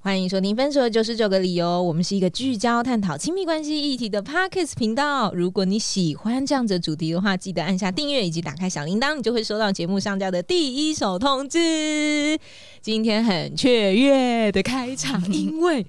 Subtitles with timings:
[0.00, 5.34] 欢迎收听《分手的九十九个理由》，我们是一个聚焦探讨亲密关系议题的 Podcast 频道。
[5.34, 12.38] 如果你喜欢这样子主题的话，记得按下订阅以及打开小铃铛，你就会收到节目上架的第一手通知。
[12.80, 15.82] 今天很雀跃的开场，因为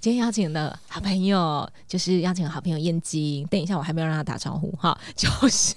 [0.00, 3.46] 今天邀请的好朋友就是邀请好朋友燕京。
[3.48, 5.74] 等一下，我还没有让他打招呼哈，就是。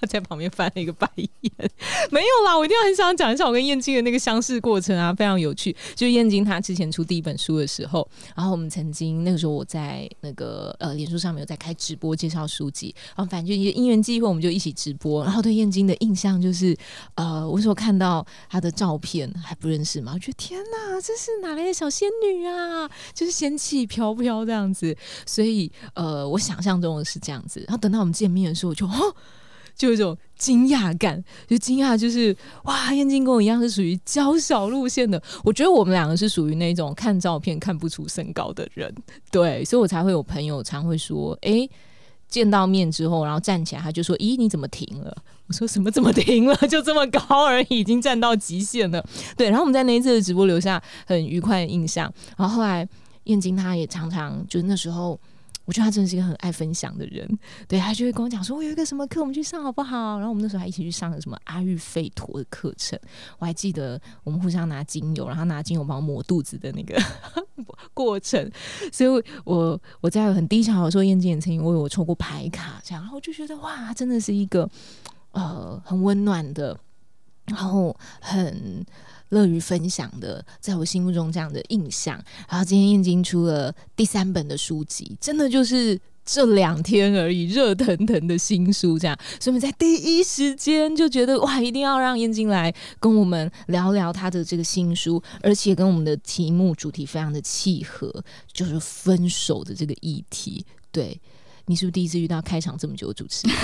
[0.00, 1.52] 他 在旁边翻了一个白眼，
[2.10, 5.74] 没有啦，我一定要很想讲一下我跟燕京的那个相识过程啊，非常有趣。
[5.94, 15.24] 就是燕京他之前出第一本书的时候，然后我们曾经那个时候我在那个呃脸书上面有在开直播介绍书籍，然后反正就一些因缘机会，我们就一起直播。
[15.24, 16.76] 然后对燕京的印象就是，
[17.14, 22.88] 呃，我说看到他的照片还不认识嘛，我觉得天哪，这是哪来的小仙女啊？
[23.14, 24.96] 就是仙气飘飘这样子。
[25.24, 27.60] 所以呃，我想象中的是这样子。
[27.66, 29.14] 然后等到我们见面的时候，我就哦。
[29.76, 35.22] 就有一种惊讶感，就惊讶就是哇，燕京跟我一样是属于娇小路线的。
[35.44, 38.92] 我觉得我们两个是属于那种看照片看不出身高的人，
[39.30, 41.68] 对，所以我才会有朋友常会说，哎，
[42.26, 45.14] 见到面之后，然后站起来，他就说，咦，你怎么停了？
[45.46, 46.56] 我说什么怎么停了？
[46.68, 49.04] 就这么高而已，已经站到极限了。
[49.36, 52.10] 对，然后我们在那一次的直播留下很愉快的印象。
[52.36, 52.88] 然后后来
[53.24, 55.20] 燕京他也常常就那时候。
[55.66, 57.28] 我觉得他真的是一个很爱分享的人，
[57.68, 62.98] 对他就会跟我讲说：“我有一个什么课，我们去上好不好？”然后我们那时候还一起去上了什么阿育吠陀的课程。
[63.38, 66.96] 我还记得我们互相拿精油，然后拿精油帮我抹肚子的那个
[67.92, 68.50] 过程。
[68.92, 74.70] 所以，我我在很低潮的时候，燕京也曾经为我抽过牌卡，这样，然后我就觉得哇，真的是一个
[75.32, 76.78] 呃很温暖的，
[77.46, 78.86] 然后很。
[79.30, 82.14] 乐于分享的，在我心目中这样的印象。
[82.48, 89.18] 然后今天燕京出了第三本的书籍，真的就是这两天而已，热腾腾的新书这样。
[89.40, 100.64] 所以我们在第一时间就觉得哇，一定要让燕京来跟我们聊聊他的这个新书，而且跟我们的题目主题非常的契合，就是分手的这个议题。
[100.90, 101.20] 对。
[101.68, 103.56] 你是不是第一次遇到开场这么久的主持人？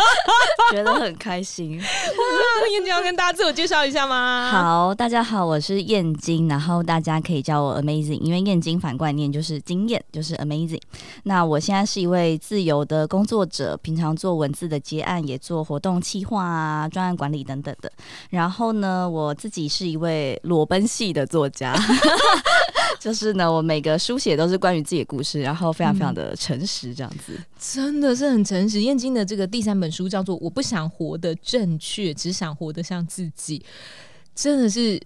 [0.72, 1.72] 觉得很开心。
[1.72, 4.50] 燕京要跟大家自我介绍一下吗？
[4.50, 10.80] 好，大家好，我是燕京，然后大家可以叫我 Amazing，因为燕京反过来念就是经验，就是 Amazing。
[11.24, 17.90] 那我现在是一位自由的工作者，平常做文字的接案，也做活动企划啊、专案管理等等的。
[18.30, 21.76] 然后呢，我自己是一位裸奔系的作家。
[22.98, 28.80] 就是呢，我每个书写都是关于自己的故事，然后非常非常的诚实，这样子，真的是很诚实。
[28.80, 33.60] 燕京的这个第三本本书叫做《我不想活得正确，只想活得像自己》，
[34.34, 35.00] 真的是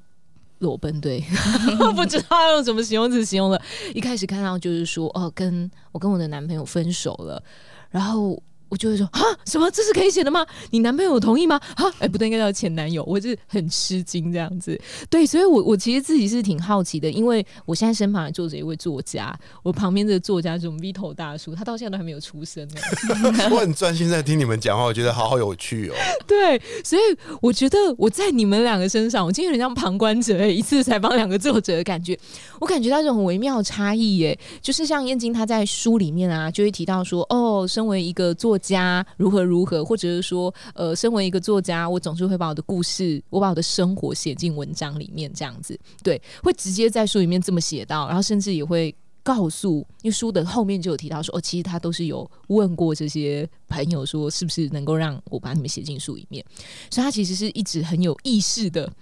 [0.60, 1.22] 裸奔，对，
[1.94, 3.60] 不知道用什么形容词形容了。
[3.94, 7.42] 一开始看到就是说，哦，跟我跟我的男朋友分手了，
[7.90, 8.42] 然后。
[8.70, 10.46] 我就会说啊，什么这是可以写的吗？
[10.70, 11.60] 你男朋友同意吗？
[11.74, 13.04] 啊，哎，不对，应该叫前男友。
[13.04, 22.74] 我是很吃惊这样子，对，所以，我我其实自己是挺好奇的，因为我现在身旁还坐着一位作家，我旁边这个作家是我们 V 头大叔，他到现在都还没有出生呢。
[23.50, 25.94] 我很专心在听你们讲话，我觉得好好有趣哦。
[26.26, 27.02] 对，所以
[27.42, 32.16] 我觉得我在你们两个身上，我今天有点像旁观者，一次采访两个作者的感觉，
[32.60, 56.44] 我感觉到一种很微妙的差异，耶，就是像燕京他在书里面啊，就会提到说，哦，身为一个作家如何如何，或者是说，呃，身为一个作家，我总是会把我的故事，我把我的生活写进文章里面，这样子，对，会直接在书里面这么写到，然后甚至也会告诉，因为书的后面就有提到说，哦，其实他都是有问过这些朋友，说是不是能够让我把你们写进书里面，
[56.90, 58.92] 所以他其实是一直很有意识的，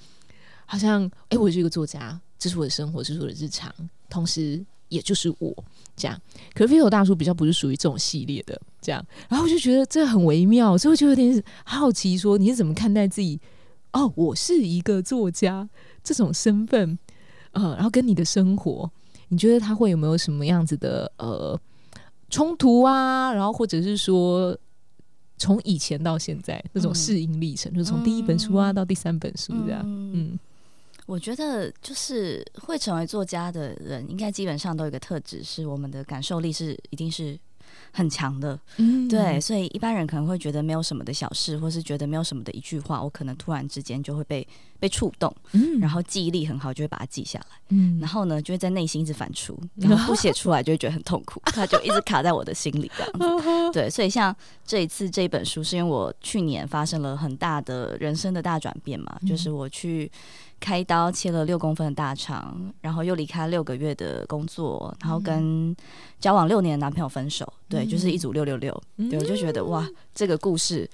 [0.64, 3.74] 好像，哎，我是一个作家，这是我的生活，这是我的日常，
[4.08, 4.65] 同时。
[4.88, 5.54] 也就是我
[5.96, 6.20] 这样，
[6.54, 13.40] 可是飞头大叔比较不是属于这种系列的这样，然后我就觉得这很微妙，所以我就有点好奇，说你是怎么看待自己？
[13.92, 15.68] 哦，我是一个作家
[16.04, 16.98] 这种身份，
[17.52, 18.90] 呃，然后跟你的生活，
[19.28, 21.58] 你觉得他会有没有什么样子的呃
[22.28, 23.32] 冲突啊？
[23.32, 24.56] 然后或者是说，
[25.38, 30.38] 从以前到现在那种适应历程，就从第一本书啊到第三本书这样，嗯。
[31.09, 37.37] 我觉得就是会成为作家的人，应该基本上都有一个特质，是我们的感受力是一定是
[37.93, 38.60] 很强的。
[38.77, 44.47] 嗯对，，所以一般人可能会觉得没有什么的小事，或是觉得没有什么的一句话，我可能突然之间就会被
[44.78, 47.57] 被触动，嗯然后记忆力很好，就会把它记下来。
[47.71, 53.72] 嗯然后呢，就会在内心一直反刍，然后不写出来就会觉得很痛苦，它就一直卡在我的心里这样子。
[53.72, 54.34] 对，所以像
[54.66, 60.10] 这一次这一本书，是因为我去年发生了很大的人生的大转变嘛，就是我去
[60.60, 65.75] 开刀切了六公分的大肠，然后又离开六个月的工作，然后跟
[66.19, 68.83] 交往六年的男朋友分手，对，就是一组六六六。
[69.10, 70.89] 对，我就觉得哇，这个故事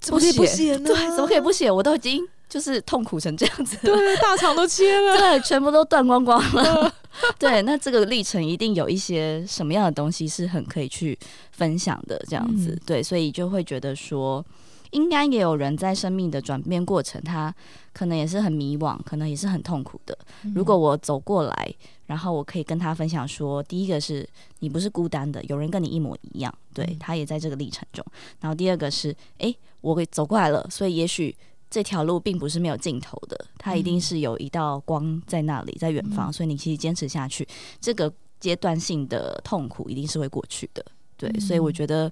[0.00, 0.84] 怎么可以不写呢？
[0.86, 1.70] 对，怎么可以不写？
[1.70, 5.16] 我都已经就是痛苦成这样子， 对，大肠都切了。
[5.18, 6.92] 对，全部都断光光了。
[7.38, 11.18] 对，那这个历程一定有一些什么样的东西是很可以去
[11.52, 12.70] 分享的，这样子。
[12.70, 14.44] 嗯对，所以就会觉得说，
[14.90, 17.54] 应该也有人在生命的转变过程，他
[17.92, 20.16] 可能也是很迷惘，可能也是很痛苦的。
[20.54, 21.74] 如果我走过来，
[22.06, 24.28] 然后我可以跟他分享说，第一个是
[24.60, 28.04] 你不是孤单的，有人跟你一模一样，对嗯他也在这个历程中。
[28.40, 31.36] 然后第二个是，诶，我给走过来了，所以也许
[31.68, 37.46] 这条路并不是没有尽头的，它一定是有一道光在那里，在远方，所以你其实坚持下去，
[37.80, 40.84] 这个阶段性的痛苦一定是会过去的。
[41.16, 42.10] 对，所以我觉得。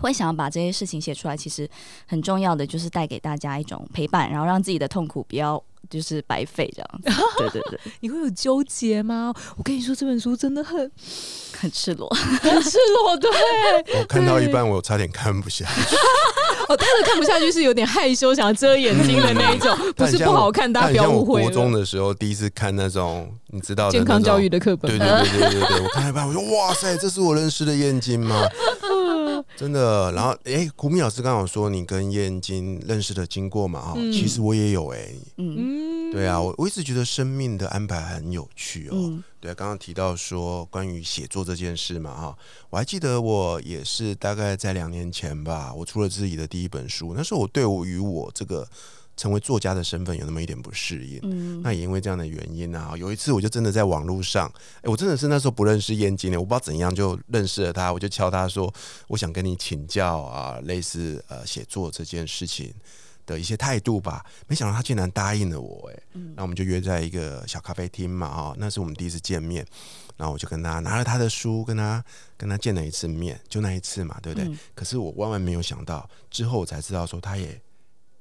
[0.00, 1.68] 会想要把这些事情写出来，其实
[2.06, 7.10] 很重要的就是带给大家一种陪伴，然后让自己的痛苦不要就是白费这样子。
[7.38, 9.32] 对对对，你会有纠结吗？
[9.56, 10.90] 我跟你说，这本书真的很
[11.60, 12.08] 很赤裸。
[12.40, 13.30] 很赤裸，对。
[14.00, 15.96] 我看到一半，我差点看不下去。
[16.68, 21.72] 哦，他的看不下去是有点害羞，想要遮眼睛的那一种，不是不好看，大家不要误会国中。
[21.72, 28.46] 的时候第一次看那种你知道的健康教育的课本对，对对对对对，我看到一半，我说哇塞，这是我认识的燕京吗？
[29.56, 30.12] 真的。
[30.12, 35.08] 然后哎，胡明老师刚好说你跟燕京认识的经过嘛，哈、嗯其实我也有哎、
[35.38, 38.92] 嗯嗯，对啊，我我一直觉得生命的安排很有趣哦。
[38.94, 42.38] 嗯对，刚刚提到说关于写作这件事嘛，哈，
[42.70, 48.68] 我还记得我也是大概在两年前吧，我出了自己的第一本书，那时候我对我与我这个
[49.16, 51.20] 成为作家的身份有那么一点不适应。
[51.22, 54.52] 嗯那也因为这样的原因啊，有一次我就真的在网络上，
[54.82, 58.72] 哎、我真的是那时候不认识燕京的，我不知道怎样就认识了他，我就敲他说，
[59.06, 62.74] 我想跟你请教啊，类似呃写作这件事情
[63.28, 64.24] 的一些态度吧。
[64.48, 66.02] 没想到他竟然答应了我、哎，
[66.34, 69.64] 那我们就约在一个小咖啡厅嘛，哈，那是我们第一次见面，
[70.16, 72.02] 然后我就跟他拿了他的书，跟他
[72.36, 74.48] 跟他见了一次面，就那一次嘛，对不对？
[74.48, 77.60] 嗯可是我万万没有想到，之后我才知道说他也。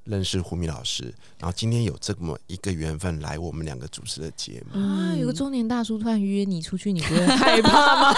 [0.10, 8.16] 认识胡米老师，然后今天有这么一个缘分来我们两个主持的节目，啊，有个中年大叔突然约你出去，你不会害怕吗？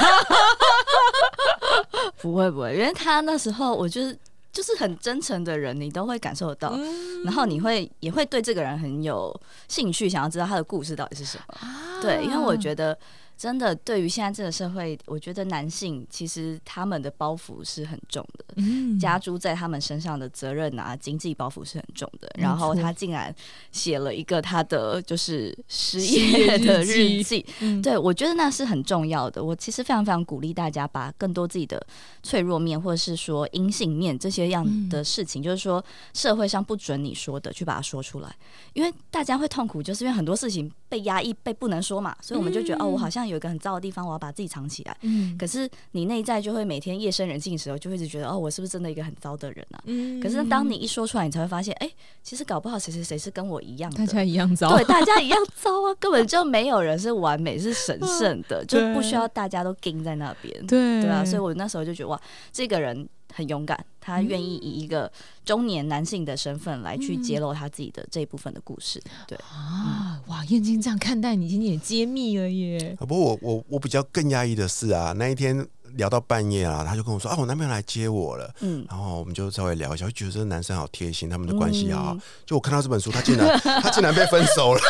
[2.22, 4.16] 不会不会，因为他那时候我就是
[4.60, 7.24] 就是很真诚的人，你都会感受得到，嗯。
[7.24, 9.34] 然后你会也会对这个人很有
[9.70, 11.56] 兴趣，想要知道他的故事到底是什么。
[11.62, 12.02] 啊。
[12.02, 12.98] 对，因为我觉得
[13.40, 18.44] 真的对于现在这个社会，我觉得男性其实他们的包袱是很重的。
[18.58, 22.30] 嗯加诸在他们身上的责任啊，经济包袱是很重的。
[22.38, 23.34] 然后他竟然
[23.72, 29.42] 写了一个他的就是失失业业的日记日记，嗯对我觉得那是很重要的。
[29.42, 31.82] 我其实非常非常鼓励大家把更多自己的
[32.22, 35.82] 脆弱面，或者是说阴性面这些样的事情，就是说
[36.14, 38.36] 社会上不准你说的，去把它说出来。
[38.74, 44.98] 因为大家会痛苦，就是因为很多事情被压抑、被不能说嘛，所以我们就觉得、哦，我好像有一个很糟的地方，我要把自己藏起来。
[45.02, 49.80] 嗯可是你内在就会每天夜深人静的时候，就会一直觉得哦，我是不是真的一个很糟的人啊？
[49.86, 51.90] 嗯可是当你一说出来，你才会发现，哎、
[52.22, 54.06] 其实搞不好谁谁谁是跟我一样的大。
[54.06, 60.68] 家一样糟，对，大家一样糟啊，根本就没有人是完美、是神圣的，就不需要大家都盯在那边。
[60.68, 62.20] 对对啊，所以我那时候就觉得哇，
[62.52, 65.12] 这个人很勇敢，他愿意以一个
[65.46, 69.02] 中年男性的身份来去揭露他自己的这一部分的故事。
[69.28, 72.98] 对，啊，哇，燕京这样看待你，今天也揭秘了耶。
[73.00, 75.66] 啊，不过我我我比较更压抑的是啊，那一天
[75.96, 82.14] 聊到半夜啊，他就跟我说啊，我男朋友来接我了，嗯，然后我们就稍微聊一下，就觉得这个男生好贴心，他们的关系好好。
[82.14, 82.22] 嗯。
[82.46, 84.82] 就我看到这本书，他竟然 他竟然被分手了，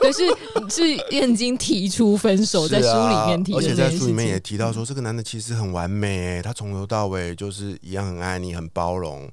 [0.00, 0.24] 可，是
[0.68, 9.28] 是燕京提出分手，在书里面提的而且在书里面也提到说，这个男的其实很完美，他从头到尾就是一样很爱你，很包容，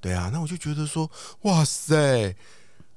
[0.00, 1.10] 对啊，那我就觉得说，
[1.42, 2.34] 哇塞，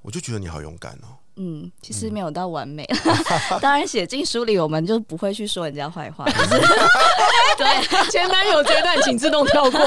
[0.02, 1.18] 我就觉得你好勇敢哦。
[1.38, 2.86] 嗯，其实没有到完美，
[3.62, 6.26] 当然写进书里，我们就不会去说人家坏话，
[7.64, 9.80] 对前男友阶段请自动跳过。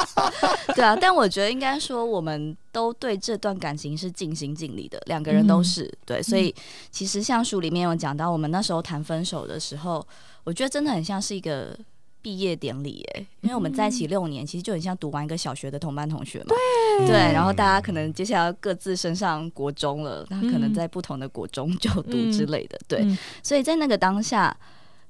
[0.74, 6.54] 对啊，但我觉得应该说，我们都对这段感情是尽心尽力的，两个人都是、对，所以
[6.90, 10.06] 其实像书里面有讲到，我们那时候谈分手的时候，
[10.44, 11.76] 我觉得真的很像是一个。
[12.24, 16.54] 毕业典礼，哎，因为我们在一起六年，其实就很像读完一个小学的同班同学嘛。
[17.00, 22.78] 对，对，然后大家可能接下来各自升上国中了，那可能在不同的国中就读之类的。
[22.86, 24.56] 对，嗯所以在那个当下，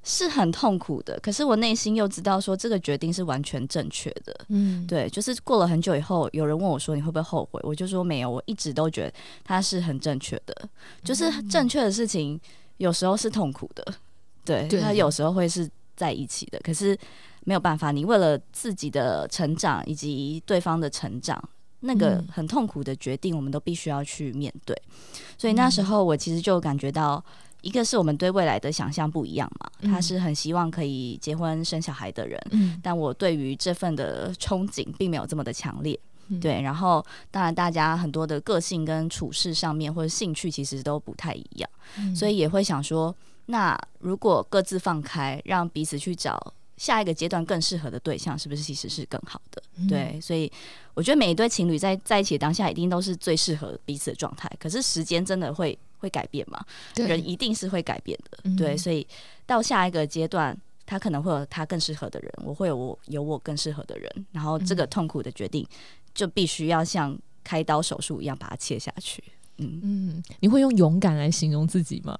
[0.04, 4.34] 是很痛苦的，可是我内心又知道说这个决定是完全正确的。
[4.48, 9.12] 嗯，对，就是过了很久以后，有人问我说你会不会后悔，我就说没有，我一直都觉得
[9.44, 10.68] 它是很正确的。
[11.04, 12.40] 就是正确的事情
[12.78, 13.94] 有时候是痛苦的，
[14.44, 16.98] 对，对它有时候会是在一起的，可是
[17.44, 21.42] 没有办法，你为了自己的成长以及对方的成长。
[21.84, 24.80] 那个嗯很痛苦的决定，我们都必须要去面对。
[25.36, 27.20] 所以那时候我其实就感觉到，
[27.62, 35.98] 一个是我们对未来的想象不一样嘛，嗯他是很希望可以结婚生小孩的人，嗯，但我对于这份的憧憬并没有这么的强烈。
[36.28, 43.14] 嗯对，然后当然大家很多的个性跟处事上面或者兴趣其实都不太一样，嗯所以也会想说，
[43.46, 49.62] 那如果各自放开，让彼此去找下一个阶段更适合的对象，是不是其实是更好的？
[49.76, 50.50] 嗯对，所以
[50.94, 54.50] 我觉得每一对情侣在在一起的当下，一定都是最适合彼此的状态。
[54.58, 56.62] 可是时间真的会会改变嘛？
[56.94, 58.38] 对人一定是会改变的。
[58.42, 59.06] 嗯对，所以
[59.46, 65.64] 到下一个阶段，他可能会有他更适合的人，我会有我有我更适合的人，然后这个嗯痛苦的决定
[66.12, 69.22] 就必须要像开刀手术一样把它切下去。
[69.58, 69.80] 嗯。
[69.82, 72.18] 嗯，你会用勇敢来形容自己吗？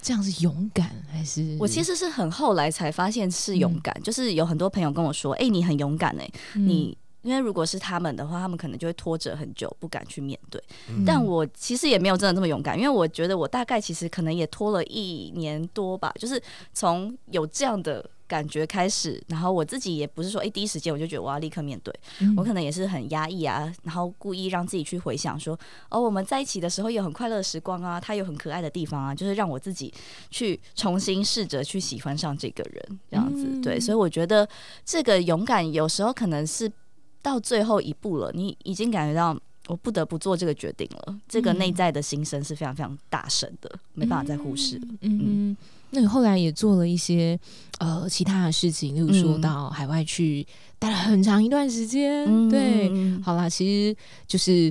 [0.00, 1.56] 这样是勇敢还是？
[1.58, 10.62] 我其实是很后来才发现是勇敢，就是有很多朋友跟我说：“哎、你很勇敢哎、嗯你因为如果是他们的话，他们可能就会拖着很久，不敢去面对。
[10.88, 16.40] 嗯但我其实也没有真的这么勇敢，因为我觉得我大概其实可能也拖了一年多吧，就是
[16.72, 25.58] 从有这样的感觉开始，然后我自己也不是说哎、诶第一时间我就觉得我要立刻面对，嗯我可能也是很压抑啊，然后故意让自己去回想说，
[25.90, 29.92] 哦，我们在一起的时候有很快乐的时光啊，他有很可爱的地方啊，就是让我自己
[30.30, 33.44] 去重新试着去喜欢上这个人，这样子。
[33.46, 34.48] 嗯对，所以我觉得
[34.84, 36.70] 这个勇敢有时候可能是
[37.24, 39.36] 到最后一步了，你已经感觉到。
[39.66, 44.82] 我不得不做这个决定了，这个嗯内在的心声是非常非常大声的，没办法再忽视了。
[45.00, 45.56] 嗯嗯，
[45.88, 47.40] 那你后来也做了一些
[47.78, 50.46] 呃其他的事情，例如说嗯到海外去
[50.78, 52.26] 待了很长一段时间。
[52.26, 54.70] 嗯对，嗯好啦，其实就是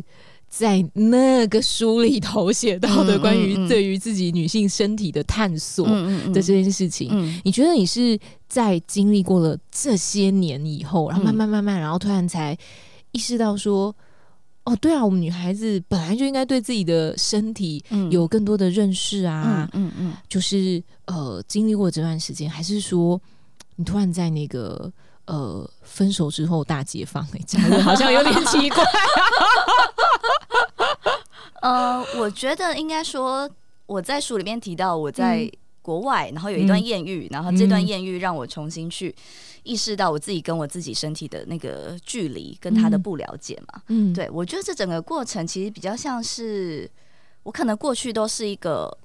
[0.56, 7.10] 在那个书里头写到的嗯关于对于自己女性身体的探索嗯的这件事情。
[7.12, 12.56] 嗯你觉得你是在经历过了这些年以后，然后慢慢慢慢，然后突然才
[13.14, 13.96] 意识到说，
[14.66, 23.20] 哦，对啊，我们女孩子本来就应该对自己的身体嗯有更多的认识啊，嗯嗯嗯就是呃，经历过这段时间，还是说
[23.76, 24.94] 你突然在那个
[25.26, 27.42] 呃分手之后大解放、欸？
[27.48, 28.84] 讲的好像有点奇怪。
[31.64, 33.50] 呃，我觉得应该说，
[33.86, 35.50] 我在书里面提到我在
[35.82, 36.84] 国外，然后有一段嗯。
[36.84, 37.88] 艳遇，然后这段嗯。
[37.88, 39.16] 艳遇让我重新去
[39.64, 43.02] 意识到我自己跟我自己身体的那个距离跟他的嗯。
[43.02, 43.82] 不了解嘛。
[43.88, 46.90] 嗯，对我觉得这整个过程其实比较像是
[47.44, 48.98] 我可能过去都是一个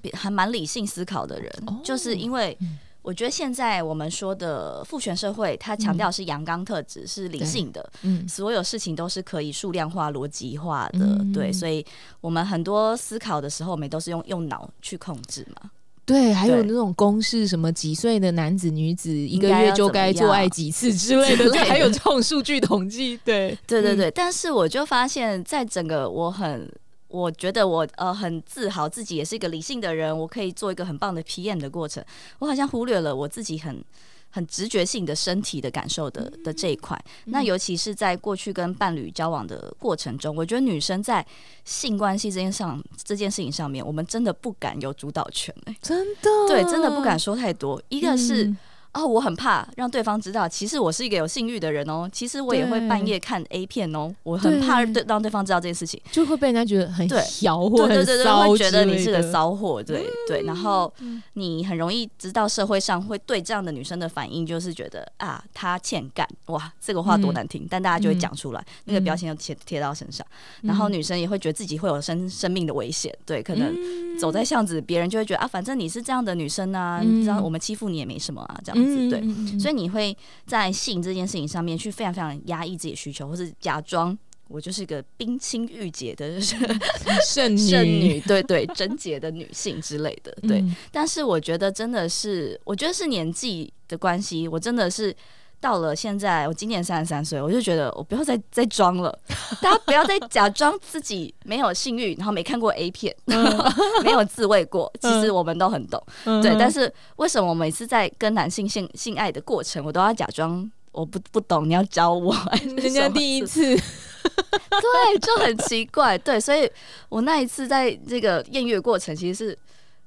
[0.00, 2.78] 比还蛮理性思考的人，哦就是因为嗯。
[3.06, 11.86] 我觉得现在我们说的父权社会，它强调是阳刚特质，是理性的，嗯所有事情都是可以数量化、逻辑化的，嗯对，所以
[12.20, 15.70] 我们很多思考的时候，我们都是用用脑去控制嘛。
[16.04, 23.16] 对，还有那种公式，什么几岁的男子女子一个月就该做爱几次之类的，对还有这种数据统计。
[23.24, 26.68] 对，嗯对对对，但是我就发现，在整个我很，
[27.16, 32.04] 我觉得我呃很自豪自己也是一个理性的人，我可以做一个很棒的 PM 的过程，
[32.40, 33.82] 我好像忽略了我自己很。
[34.28, 36.94] 很直觉性的身体的感受的的这一块，
[37.24, 37.32] 嗯。
[37.32, 41.24] 那尤其是在过去跟伴侣交往的过程中，我觉得女生在
[41.64, 47.80] 性关系这件上这件事情上面，我们真的不敢有主导权、欸，真的，对，真的不敢说太多。
[47.88, 48.58] 一个是、嗯
[48.96, 52.08] 哦，我很怕让对方知道，其实我是一个有性欲的人哦。
[52.12, 56.00] 其实我也会半夜看 A 片哦，我很怕对对让对方知道这件事情。
[56.10, 60.42] 就会被人家觉得很对对对对会觉得你是个骚货，对对。
[60.44, 70.26] 然后嗯你很容易知道社会上会对这样的女生的反应，就是觉得啊，她欠干，哇，这个话多嗯难听，但大家就会嗯讲出来，那个标签就贴贴到身上。
[70.62, 73.74] 然后嗯女生也会觉得自己会有生生命的危险，对，可能
[74.18, 79.58] 走在巷子，别人就会觉得啊，反正你是这样的女生啊，嗯你知道我们欺负你也没什么啊，这样子，对。
[79.58, 80.16] 所以你会
[80.46, 84.16] 在性这件事情上面去非常非常压抑自己的需求，或是假装
[84.48, 86.40] 我就是一个冰清玉洁的
[87.26, 90.60] 剩女圣女，对对，贞洁的女性之类的，对。
[90.60, 95.14] 嗯但是我觉得真的是，我觉得是年纪的关系，我真的是。
[95.60, 99.18] 到了现在，我今年三十三岁，我就觉得我不要再再装了，
[99.60, 103.14] 大家不要再假装自己没有性欲，然后没看过 A 片，
[104.04, 104.92] 没有自慰过。
[105.00, 106.00] 其实我们都很懂，
[106.42, 112.36] 对，但是是为什么我每次在跟男性性性爱的过程，我都要假装我不不懂，你要教我？
[112.76, 116.18] 人家第一次，对，就很奇怪。
[116.18, 116.70] 对，所以
[117.08, 119.58] 我那一次在这个艳遇的过程，其实是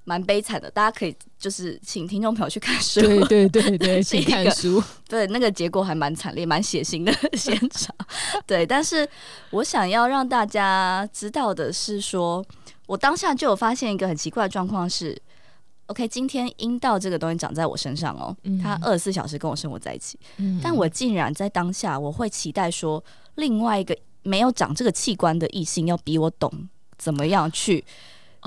[0.10, 0.72] 蛮悲惨的。
[0.72, 4.84] 大家可以就是请听众朋友去看书，对对对对， 请是一个看书。
[5.08, 7.96] 对，那个结果还蛮惨烈、蛮血腥的现场。
[8.48, 9.08] 对，但是
[9.52, 12.44] 我想要让大家知道的是说，
[12.88, 15.16] 我当下就有发现一个很奇怪的状况是
[15.86, 23.04] ，OK，今天阴道这个东西长在我身上哦，嗯它二十四小时跟我生活在一起，嗯但我竟然在当下，我会期待说，
[23.36, 26.52] 另外一个没有长这个器官的异性要比我懂
[26.98, 27.86] 怎么样去。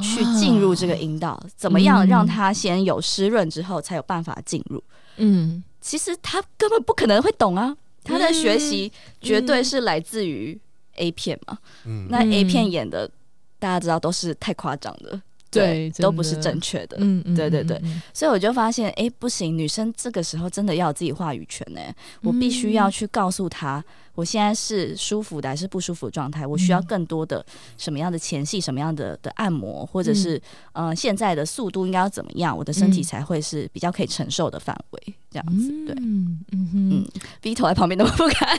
[0.01, 4.83] 去进入这个阴道，怎么样让它先有湿润之后，才有办法进入？
[5.17, 5.63] 嗯。
[5.81, 10.57] 其实他根本不可能会懂啊，他的学习绝对是来自于
[10.95, 11.59] A 片嘛。
[11.85, 12.07] 嗯。
[12.09, 12.47] 那 A 嗯。
[12.47, 13.11] 片演的，
[13.59, 15.21] 大家知道都是太夸张的，
[15.61, 16.97] 对都不是正确的。
[17.01, 17.79] 嗯嗯对对对。
[17.85, 21.81] 嗯所以我就发现，哎、不行，女生这个时候真的要有自己话语权呢、
[22.23, 23.83] 我必须要去告诉她，
[24.15, 27.45] 我现在是舒服的还是不舒服的状态，我需要更多的
[27.79, 30.41] 什么样的前戏，什么样的的按摩，或者是、
[30.73, 33.03] 呃现在的速度应该要怎么样，我的身体嗯。
[33.03, 35.69] 才会是比较可以承受的范围，这样子。
[35.87, 35.95] 对。
[35.99, 36.91] 嗯嗯哼。
[36.91, 37.07] 嗯。
[37.41, 38.59] ，B 头在旁边都不敢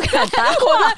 [0.00, 0.94] 不敢答话。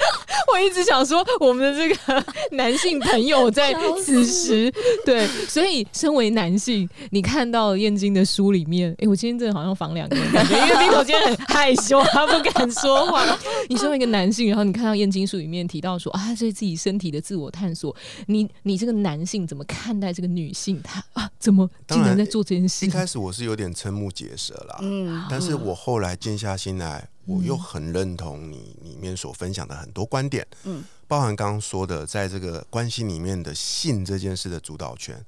[0.52, 4.72] 我一直想说，我们的这个男性朋友在此时，
[5.04, 13.24] 对，所以身为男性，你看到燕京的书里面，哎、我今天真的好像防两个人感觉，因为 Vivo 今天很害羞，他不敢说话。
[13.68, 17.94] 你身为一个男性，然后你看到燕京书里面提到说啊，这是自己身体的自我探索，
[18.26, 20.80] 你 你这个男性怎么看待这个女性？
[20.82, 22.88] 他啊，怎么竟当然然在做这件事一？
[22.88, 30.82] 开始我是有点瞠目结舌啦，嗯但是我后来静下心来，我又很认同你里面所分享的很多观点，嗯。
[31.06, 35.24] 包含刚刚说的，在这个关系里面的性这件事的主导权，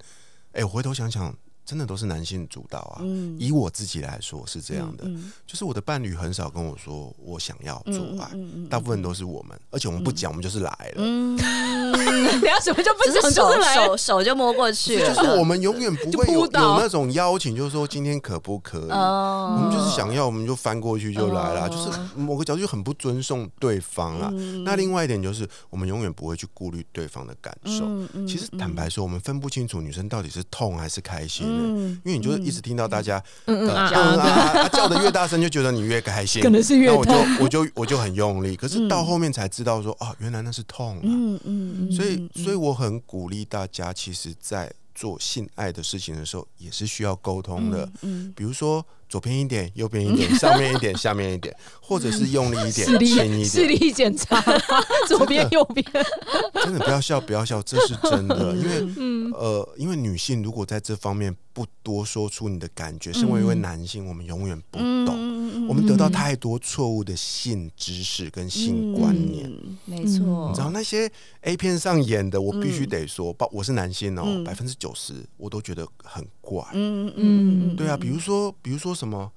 [0.53, 2.99] 哎、我回头想想，真的都是男性主导啊。
[3.03, 3.37] 嗯。
[3.39, 10.95] 以我自己来说是这样的，嗯就是我的伴侣很少跟我说我想要做爱，嗯嗯大部分都是我们，而且我们不讲，我们就是来了。
[10.97, 18.91] 嗯， 等下什么就不讲，手就是来手手就摸过去了，就是我们永远不会有那种邀请，就是说今天可不可以？
[18.91, 19.57] 哦。
[19.57, 21.69] 我们就是想要，我们就翻过去就来了，哦。
[21.69, 24.31] 就是某个角度就很不尊重对方啦。
[24.33, 24.65] 嗯。
[24.65, 27.85] 那另外一点就是，我们永远不会去顾虑对方的感受。
[27.87, 41.01] 嗯其实坦白说，我们分不清楚女生到底是痛还是开心的，嗯因为你就是一直听到大家嗯啊叫的越大声，就觉得你越开心，可能是越那我就我就我就很用力，可是到后面才知道说，哦，原来那是痛啊。
[41.03, 47.89] 嗯嗯所以，所以我很鼓励大家，其实，在做性爱的事情的时候，也是需要沟通的。
[48.03, 53.67] 嗯比如说，左边一点，右边一点，上面一点，下面一点，或者是用力一点，轻一点视。
[53.67, 54.41] 力检查，
[55.09, 55.85] 左边右边，
[56.65, 58.55] 真的不要笑，不要笑，这是真的。
[58.55, 65.15] 因为嗯呃，因为女性如果在这方面不多说出你的感觉，身为一位嗯男性，我们永远不嗯懂。
[65.15, 69.47] 嗯我们得到太多错误的性知识跟性观念。
[69.47, 71.11] 嗯没错，你知道那些
[71.43, 76.65] A 片上演的，我必须嗯得说，包我是男性哦嗯，百分之九十我都觉得很怪。
[76.73, 79.31] 嗯嗯对啊，比如说，比如说什么，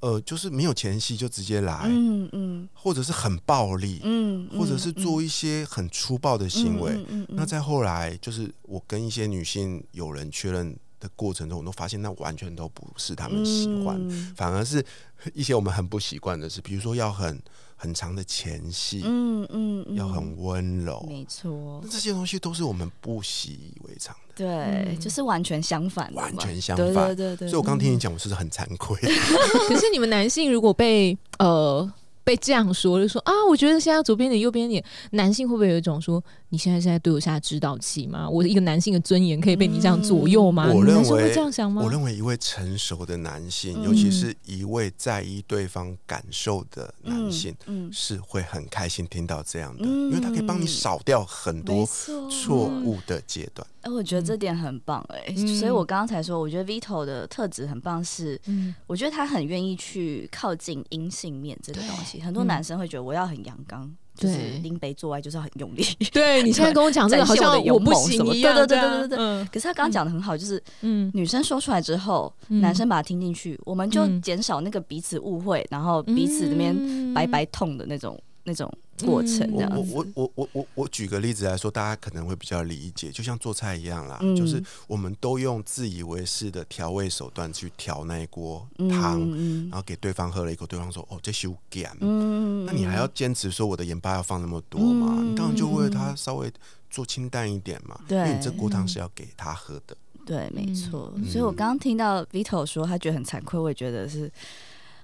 [0.00, 2.68] 呃，就是没有前戏就直接来，嗯嗯。
[2.72, 7.04] 或者是很暴力，嗯，或者是做一些很粗暴的行为。
[7.08, 7.26] 嗯。
[7.30, 14.84] 那再后来，就是我跟一些女性友人确认的过程中，我都发现那完全都不是他们喜欢，嗯 反而是
[15.34, 17.40] 一些我们很不习惯的事，比如说要很
[17.76, 21.04] 很长的前戏，嗯嗯嗯，要很温柔。
[21.08, 24.46] 没错，这些东西都是我们不习以为常的，对，
[24.94, 28.96] 嗯就是完全相反的，完全相反对对对，所以我刚听你讲，我是不是很惭愧。
[29.68, 31.88] 可是你们男性如果被呃
[32.28, 38.28] 被这样说，就说啊，我觉得现在左边脸右边脸，男性会不会有一种说，你现在是在对我下指导棋吗？
[38.28, 40.66] 我一个男性的尊严可以被你这样左右吗？
[40.68, 41.80] 嗯我认你男生会为这样想吗？
[41.82, 53.66] 我认为一位成熟的男性，嗯尤其是一位在意对方感受的男性，嗯，是会很开心听到这样的，嗯因为他可以帮你少掉很多错错误的阶段。
[53.80, 62.17] 哎，我觉得这点很棒哎、嗯所以我刚刚才说，我觉得 Vito 的特质很棒是，嗯我觉得他很愿意去靠近阴性面这个东西。
[62.20, 64.58] 很多男生会觉得我要很阳刚，就是对。
[64.58, 65.84] 拎杯做爱就是要很用力。
[66.12, 69.48] 对你现在跟我讲这个，好像我不行一样，对对对对对对嗯。
[69.52, 71.10] 可是他刚刚讲的很好，就是嗯。
[71.14, 72.60] 女生说出来之后，嗯。
[72.60, 74.20] 男生把它听进去，我们就嗯。
[74.22, 77.14] 减少那个彼此误会，然后彼此那边嗯。
[77.14, 78.72] 白白痛的那种那种
[79.06, 79.92] 过程，嗯这样子。
[79.94, 91.90] 我我我我我举个例子来说，大家可能会比较理解，就像做菜一样啦，嗯就是我们都用自以为是的调味手段去调那一锅嗯汤，嗯然后给对方喝了一口，对方说：“哦，这是有咸。
[92.00, 95.16] 嗯那你还要坚持说我的盐巴要放那么多吗？
[95.18, 96.50] 嗯你当然就为了他稍微
[96.90, 99.96] 做清淡一点嘛，对因为你这锅汤是要给他喝的。
[100.26, 101.10] 对，没错。
[101.16, 104.30] 嗯所以我刚刚听到 Vito 说他觉得很惭愧，我也觉得是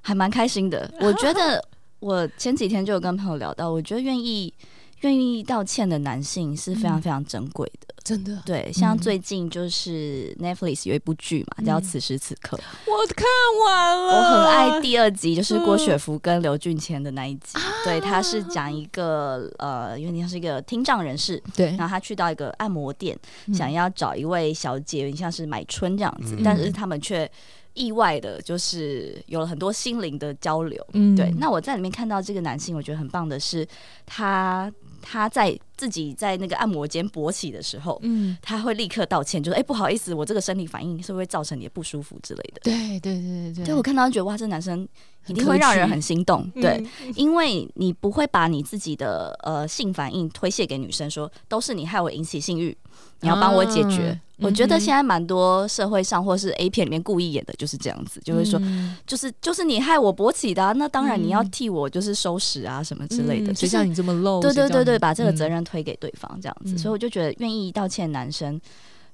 [0.02, 0.92] 还蛮开心的。
[1.00, 1.66] 我觉得
[2.04, 4.52] 我前几天就有跟朋友聊到，我觉得愿意
[5.00, 7.02] 愿意道歉的男性是非常嗯。
[7.02, 7.94] 非常珍贵的。
[8.04, 8.98] 真的，对，像嗯。
[8.98, 11.82] 最近就是 Netflix 有一部剧嘛，叫《嗯。
[11.82, 13.24] 此时此刻》，我看
[13.64, 17.58] 完了，我很爱第二集，就是郭嗯雪芙跟刘俊谦的那一集。
[17.84, 21.68] 对，他是讲一个呃，因为像是一个听障人士，对。
[21.78, 23.54] 然，后他去到一个按摩店，嗯。
[23.54, 26.42] 想要找一位小姐，有点像是买春这样子，嗯。
[26.44, 27.30] 但是他们却
[27.74, 30.84] 意外的，就是有了很多心灵的交流。
[30.92, 33.66] 嗯对，那我在里面看到这个男性，我觉得很棒的是，
[34.06, 44.88] 他他在自己在那个按摩间勃起的时候，嗯，他会立刻道歉，就说：“哎、不好意思，我这个生理反应是不是会造成你的不舒服之类的。”对对对对对我看到觉得哇，这男生
[45.26, 46.82] 一定会让人很心动，嗯对，
[47.16, 52.76] 因为你不会把你自己的呃性反应推卸给女生说，都是你害我引起性欲，
[53.20, 54.18] 你要帮我解决。
[54.36, 58.58] 啊我觉得现在蛮多社会上或是 A 片里面故意演的就是这样子，就会说。
[58.62, 64.40] 嗯就是就是你害我勃起的、啊，那当然你要嗯替我就是收拾啊什么之类的，谁叫你这么漏？
[64.40, 68.60] 对对对对，把这个责嗯任推给对方这样子，嗯所以我就觉得愿意道歉男生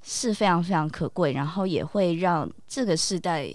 [0.02, 3.52] 是非常非常可贵，然后也会让这个时代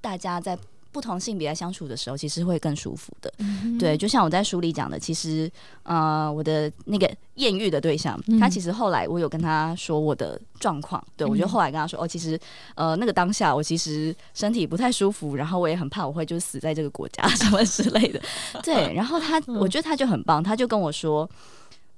[0.00, 0.56] 大家在
[0.94, 3.32] 不同性别在相处的时候，其实会更舒服的。
[3.38, 5.50] 嗯对，就像我在书里讲的，其实
[5.82, 12.38] 呃，我的那个艳遇的对象，嗯他其实后来我有跟他说我的状况，对我就嗯后来跟他说，哦，其实
[12.76, 18.20] 呃那个当下我其实身体不太舒服，然后我也很怕我会就死在这个国家什么之类的，
[18.62, 21.28] 对，然后他嗯我觉得他就很棒，他就跟我说。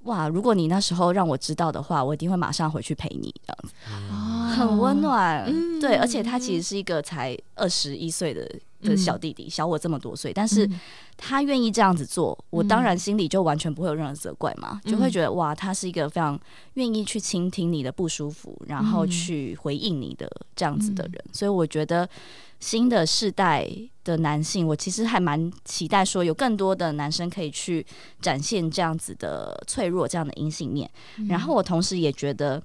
[0.03, 0.25] 哇！
[0.29, 3.73] 如果你那时候让我知道的话，我一定会马上回去陪你，这样子
[4.09, 5.43] 哦很温暖。
[5.45, 8.49] 嗯对，而且他其实是一个才二十一岁的
[8.81, 10.79] 的小弟弟，小我这么多岁，但是嗯
[11.17, 16.39] 他愿意这样子做，我嗯当然心里就完全不会有任何责怪嘛，嗯就会觉得哇，他是一个非常
[16.75, 21.23] 愿意去倾听你的不舒服，然后嗯去回应你的这样子的人。
[21.33, 22.07] 所以我觉得
[22.59, 23.67] 新的世代
[24.03, 27.85] 的男性，我其实还蛮期待说有更多的男生可以去
[28.21, 30.89] 展现这样子的脆弱、这样的阴性面。
[31.17, 32.61] 嗯然后我同时也觉得。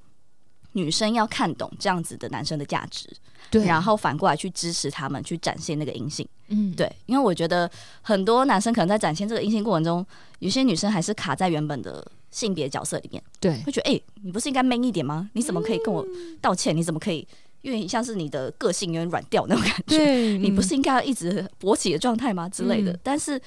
[0.72, 3.08] 女生要看懂这样子的男生的价值，
[3.50, 6.26] 对，然后反过来去支持他们，去展现那个阴性。
[6.48, 7.70] 嗯，对，因为我觉得
[8.02, 10.04] 很多男生可能在展现这个阴性过程中，
[10.40, 15.30] 有些女生还是卡在原本的性别角色里面，对，会觉得哎、欸你不是应该 man 一点吗？
[15.32, 16.76] 你怎么可以跟我嗯道歉？
[16.76, 17.26] 你怎么可以？
[17.62, 22.48] 因为像是你的个性有点软掉那种感觉，对，你不嗯是应该要一直勃起的状态吗？
[22.48, 22.92] 之类的。
[22.92, 23.40] 嗯但是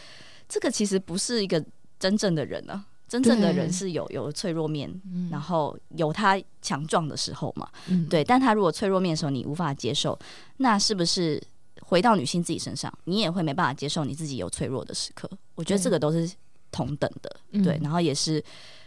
[0.47, 1.61] 这个其实不是一个
[1.99, 7.69] 真正的人啊，真正的人是有有脆弱面，嗯然后有他强壮的时候嘛。
[7.87, 10.17] 嗯对，但他如果脆弱面的时候你无法接受，
[10.57, 11.41] 那是不是
[11.81, 15.29] 回到女性自己身上，你也会没办法接受你自己有脆弱的时刻？
[15.53, 16.29] 我觉得这个都是
[16.71, 17.79] 同等的，嗯对。
[17.83, 18.43] 然后也是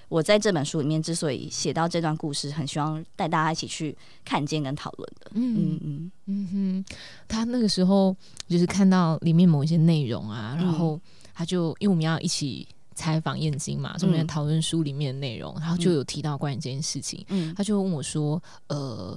[0.08, 5.30] 我在这本书里面之所以写到这段故事，很希望带大家一起去看见跟讨论的。
[5.34, 6.94] 嗯嗯嗯嗯哼，
[7.28, 8.16] 他那个时候
[8.48, 11.00] 就是看到里面某一些内容啊，然嗯后
[11.34, 12.66] 他就因为我们要一起
[12.98, 17.54] 采访燕京嘛，所以我们在嗯讨论书里面的内容，然后就有提到关于这件事情，嗯。
[17.54, 19.16] 他就问我说：“呃，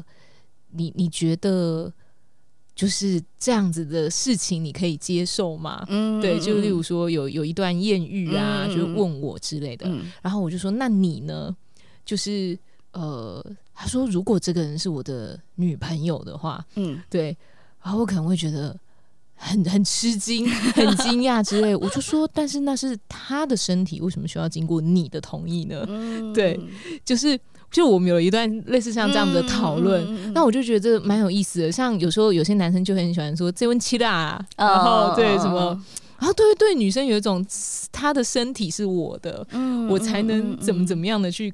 [0.69, 1.91] 你你觉得
[2.75, 8.77] 就是这样子的事情，你可以接受吗？”嗯对，就例如说有有一段艳遇啊，嗯。
[8.77, 10.11] 就问我之类的，嗯。
[10.21, 11.55] 然后我就说：“那你呢？”
[12.05, 12.57] 就是
[12.93, 17.01] 呃，他说如果这个人是我的女朋友的话，嗯。
[17.09, 17.35] 对，
[17.81, 18.77] 然后我可能会觉得
[19.43, 21.75] 很很吃惊、 很惊讶之类。
[21.75, 25.83] 我就说，但是那是他的身体，为什么需要经过你的同意呢？
[25.87, 26.59] 嗯 对
[27.03, 27.37] 就是
[27.71, 30.05] 就我们有一段类似像这样子的讨论。
[30.07, 35.59] 嗯那我就觉得蛮有意思的，像有时候有些男生就很喜欢说这问七啦，嗯然后对什么，
[36.19, 37.43] 然后对对女生有一种
[37.91, 41.51] 他的身体是我的，嗯我才能怎么怎么么样的去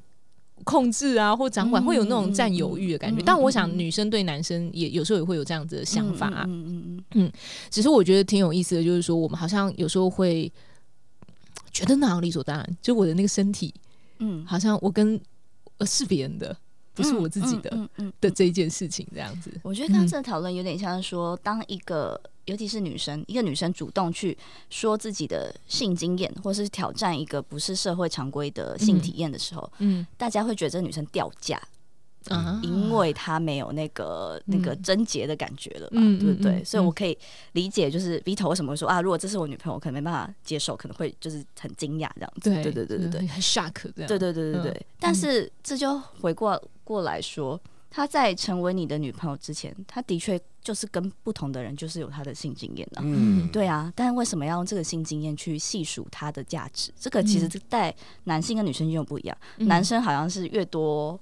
[0.68, 3.22] 控制啊，或掌管，嗯会有那种占有欲的感觉。
[3.22, 6.44] 嗯嗯但我想，嗯嗯女生对男生也有时候也会有这样子的想法啊。
[6.46, 7.32] 嗯嗯嗯
[7.70, 10.52] 只是我觉得挺有意思的，就是说我们好像有时候会
[11.72, 13.72] 觉得那样理所当然，就我的那个身体，
[14.18, 15.18] 嗯，好像我跟
[15.78, 16.54] 呃是别人的，
[17.02, 19.50] 不是我自己的、嗯的这一件事情这样子。
[19.62, 24.36] 我觉得刚刚这个讨论有点像是说，当一个尤其是女生，一个女生主动去
[24.70, 30.06] 说自己的性经验，或是挑战一个不是社会常规的性体验的时候，嗯。
[30.16, 31.60] 大家会觉得这女生掉价，
[32.26, 36.52] 啊，因为他没有那个那个嗯贞洁的感觉了嘛，嗯对不对？
[36.52, 37.16] 嗯嗯所以我可以
[37.52, 42.50] 理解，就是 Vito 为什么会说啊，如果这是我女朋友，我可能没办法接受，可能会就是很惊讶这样子。
[42.50, 44.08] 对对对对对对，很 shock 这样。
[44.08, 44.70] 对对对对对。
[44.72, 56.90] 嗯但是这就回过过来说，她在成为你的女朋友之前，她的确就是跟不同的人就是有她的性经验的、嗯，对啊，但为什么要用这个性经验去细数它的价值？
[56.98, 61.18] 这个其实带男性跟女生又不一样，嗯男生好像是越多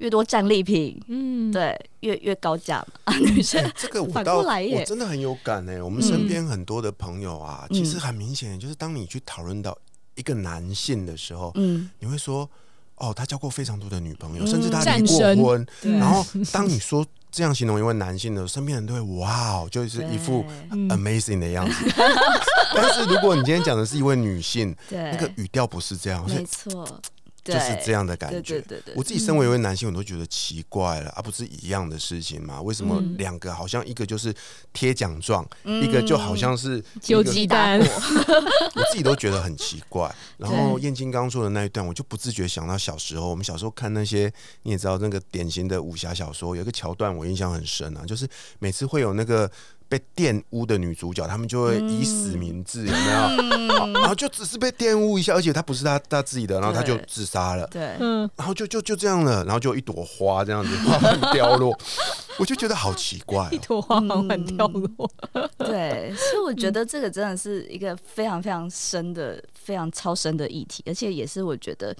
[0.00, 2.86] 越多战利品，嗯，对，越越高价嘛。
[3.04, 3.62] 啊， 女生。
[3.76, 4.80] 这个我反倒来耶。
[4.80, 9.76] 我真的很有感哎、我们身边很多的朋友啊，嗯其实很明显，就是当你去讨论到
[10.14, 12.48] 一个男性的时候，嗯，你会说，
[12.96, 14.46] 哦，他交过非常多的女朋友，嗯。
[14.46, 15.66] 甚至他离过婚。
[15.82, 15.92] 对。
[15.92, 20.88] 然后当你说这样形容一位男性的时候，身边人都会哇哦，就是一副嗯。
[20.88, 21.74] amazing 的样子。
[22.72, 27.00] 但是如果你今天讲的是一位女性，对，那个语调不是这样，没错，
[27.44, 28.40] 就是这样样的感觉。
[28.40, 32.60] 对对对对，我自己身为一位男性，我都觉得奇怪了啊，不是一样的事情吗？
[32.62, 34.34] 为什么嗯两个好像一个就是
[34.72, 37.78] 贴奖状，嗯一个就好像是丢鸡蛋
[38.74, 40.12] 我自己都觉得很奇怪。
[40.38, 49.50] 然后燕青刚说的那一段，我就不自觉想到小时候，我们小时候看那些你也知道那个典型的武侠小说，有一个桥段我印象很深啊，就是每次会有那个。
[49.90, 53.92] 被玷污的女主角，他们就会以死明志，有没有？
[54.00, 57.66] 然后就只是被玷污一下，而且她不是她她自己的，然后她就自杀了。
[57.66, 61.76] 对，嗯，然后就就就这样了，然后就一朵花这样子 缓缓掉落，
[62.38, 63.60] 我就觉得好奇怪、一哦。
[63.66, 65.10] 朵花缓缓掉落，
[65.58, 71.92] 对，所以我觉得这个真的是一个非常非常深的、非常超深的议题，而且也是我觉得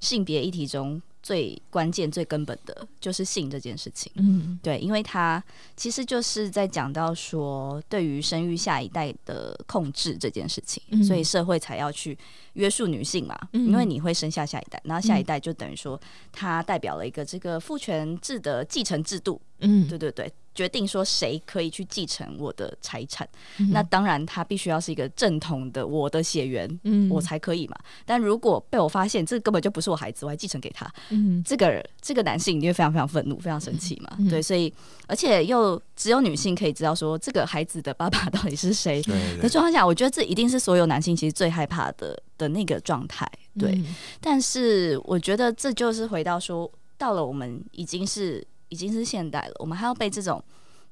[0.00, 4.12] 性别议题中最关键、最根本的，就是性这件事情。
[4.14, 4.56] 嗯。
[4.62, 5.42] 对，因为它
[5.76, 11.02] 其实就是在讲到说，对于生育下一代的控制这件事情，嗯。
[11.02, 12.16] 所以社会才要去
[12.52, 13.66] 约束女性嘛，嗯。
[13.66, 26.66] 因为你会生下下一代，然后下一代就等于说，它代表了一个这个父权制的继承制度，嗯，对对对，决定说谁可以去继承我的财产，嗯那当然他必须要是一个正统的我的血缘。
[26.84, 27.76] 嗯我才可以嘛？
[28.04, 34.16] 但如果被我发现这根本就不是我孩子，我还继承给他，嗯这个这个男性一定会非常非常愤怒，非常生气嘛。
[34.18, 34.72] 嗯对，所以
[35.06, 43.26] 而且又只有女性可以知道说这个孩子的爸爸到底是谁对的对，状况下，我觉得这一定是所有男性其实最害怕的的那个状态。
[43.58, 50.42] 对，嗯但是我觉得这就是回到说，到了我们已经是已经是现代了，我们还要被这种。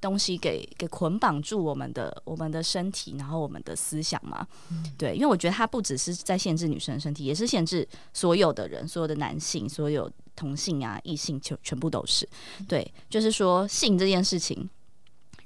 [0.01, 4.47] 东西给给捆绑住我们的我们的身体，然后我们的思想嘛，
[4.99, 12.29] 对，因为我觉得它不只是在限制女生的身体，也是限制所有的人，所有的男性，所有同性啊、异性，全全部都是。
[12.69, 14.69] 对，就是说性这件事情，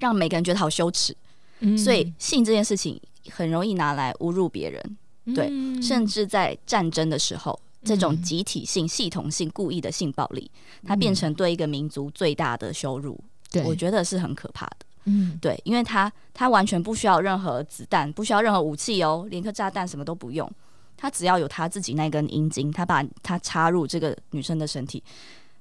[0.00, 1.16] 让每个人觉得好羞耻，
[1.60, 1.78] 嗯。
[1.78, 4.98] 所以性这件事情很容易拿来侮辱别人，
[5.36, 5.80] 对嗯。
[5.80, 10.50] 甚至在战争的时候，这种嗯集体性、系统性、故意的性暴力，
[10.84, 13.18] 它变成对一个民族最大的羞辱，
[13.50, 14.76] 对，我觉得是很可怕的。
[15.04, 20.50] 嗯对，因为它它完全不需要任何子弹，不需要任何武器哦，连颗炸弹什么都不用，
[20.96, 25.02] 它只要有他自己那根阴茎，他把它插入这个女生的身体。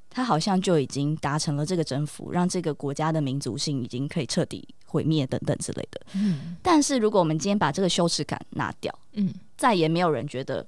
[0.10, 6.01] 他好像就已经达成了这个征服，让这个国家的民族性已经可以彻底毁灭等等之类的。
[6.15, 10.65] 嗯但是如果我们今天把这个羞耻感拿掉，嗯再也没有人觉得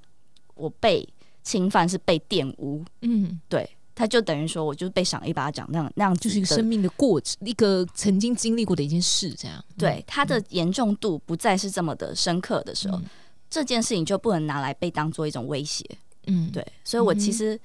[0.54, 1.08] 我被
[1.50, 9.66] 侵犯是被玷污，嗯，对，他就等于说我就是被赏一巴掌那样那样子就是一个生命的过程，一个曾经经历过的一件事，这样。
[9.76, 13.06] 对它的严重度不再是这么的深刻的时候，嗯。
[13.50, 15.84] 这件事情就不能拿来被当做一种威胁。
[16.28, 17.60] 嗯，对，所以我其实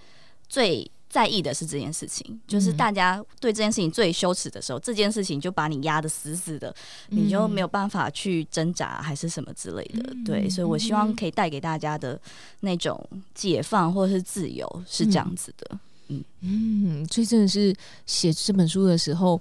[0.48, 2.76] 最在意的是这件事情，就是嗯。
[2.76, 6.74] 大家对这件事情最羞耻的时候，这件事情就把你压得死死的，
[7.10, 10.12] 你就没有办法去挣扎还是什么之类的。
[10.12, 12.20] 嗯对，所以我希望可以带给大家的
[12.60, 15.78] 那种解放或者是自由是这样子的。
[16.08, 16.24] 嗯。
[16.40, 17.72] 嗯，所以真的是
[18.06, 19.40] 写这本书的时候，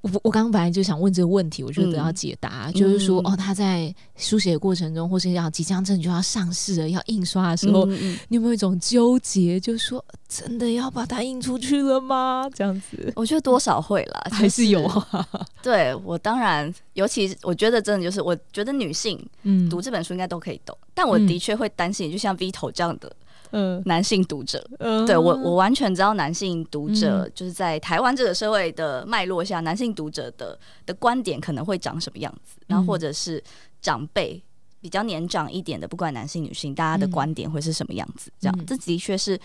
[0.00, 3.32] 我我刚刚本来就想问这个问题，我觉得得到解答，就是说，嗯。
[3.32, 7.84] 哦，他在书写的过程中，或是要即将真的就要上市了、要印刷的时候，
[8.28, 12.48] 你有没有一种纠结，就是说，真的要把它印出去了吗？
[12.54, 13.12] 这样子。
[13.16, 14.88] 我觉得多少会啦， 还是有
[15.62, 19.68] 对我当然，尤其我觉得真的就是，我觉得女性嗯。
[19.68, 21.26] 读这本书应该都可以懂，但我嗯。
[21.26, 23.12] 的确会担心，就像 Vito 这样的
[23.52, 33.42] 嗯男性读者，嗯对我我完全知道男性读者嗯就是在台湾这个社会的脉络下，男性读者的的观点可能会长什么样子，然后或者是
[33.80, 34.42] 长辈。
[34.80, 38.30] 比较年长一点的，不管男性女性，大家的嗯观点会是什么样子？
[38.38, 39.36] 这样，嗯这的确是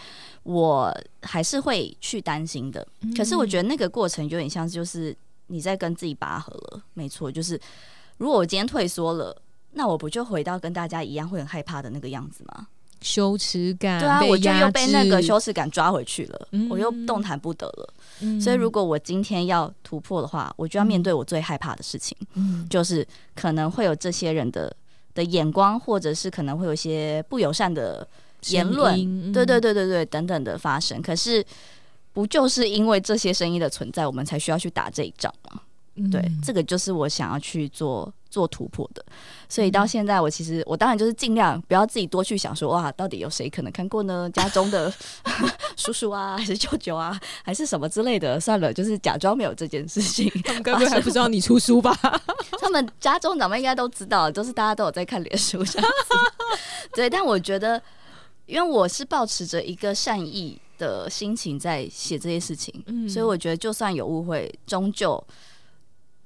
[0.44, 2.88] 我还是会去担心的。
[3.18, 5.14] 可是我觉得那个过程有点像是就是
[5.48, 7.60] 你在跟自己拔河了，没错，就是
[8.18, 9.36] 如果我今天退缩了，
[9.72, 12.68] 那我不就回到跟大家一样会很害怕的那个样子吗？
[13.04, 17.94] 羞耻感，对啊，我就又被那个羞耻感抓回去了，嗯我又动弹不得了。
[18.22, 24.74] 嗯所以如果我今天要突破的话，我就要面对我最害怕的事情，嗯就是可能会有这些人的
[25.14, 28.08] 的眼光，或者是可能会有一些不友善的
[28.48, 31.02] 言论对对对对对，等等的发生。
[31.02, 31.44] 可是，
[32.14, 35.62] 不就是因为这些声音的存在，我们才需要去打这一仗吗？
[35.96, 39.06] 嗯对，这个就是我想要去做做突破的。
[39.48, 44.30] 所以到现在，我其实我当然就是尽量不要自己多去想说，哇，到底有谁可能看过呢？
[44.34, 44.92] 家中的
[45.78, 48.40] 叔叔啊，还是舅舅啊，还是什么之类的？
[48.40, 50.30] 算了，就是假装没有这件事情。
[50.44, 51.96] 他们根本还不知道你出书吧？
[52.60, 56.58] 他们们家中长辈应该都知道，都是大家都有在看脸书这样子。
[56.96, 57.80] 对，但我觉得，
[58.48, 65.24] 因为我是保持着一个善意的心情在写这些事情，嗯所以我觉得就算有误会，终究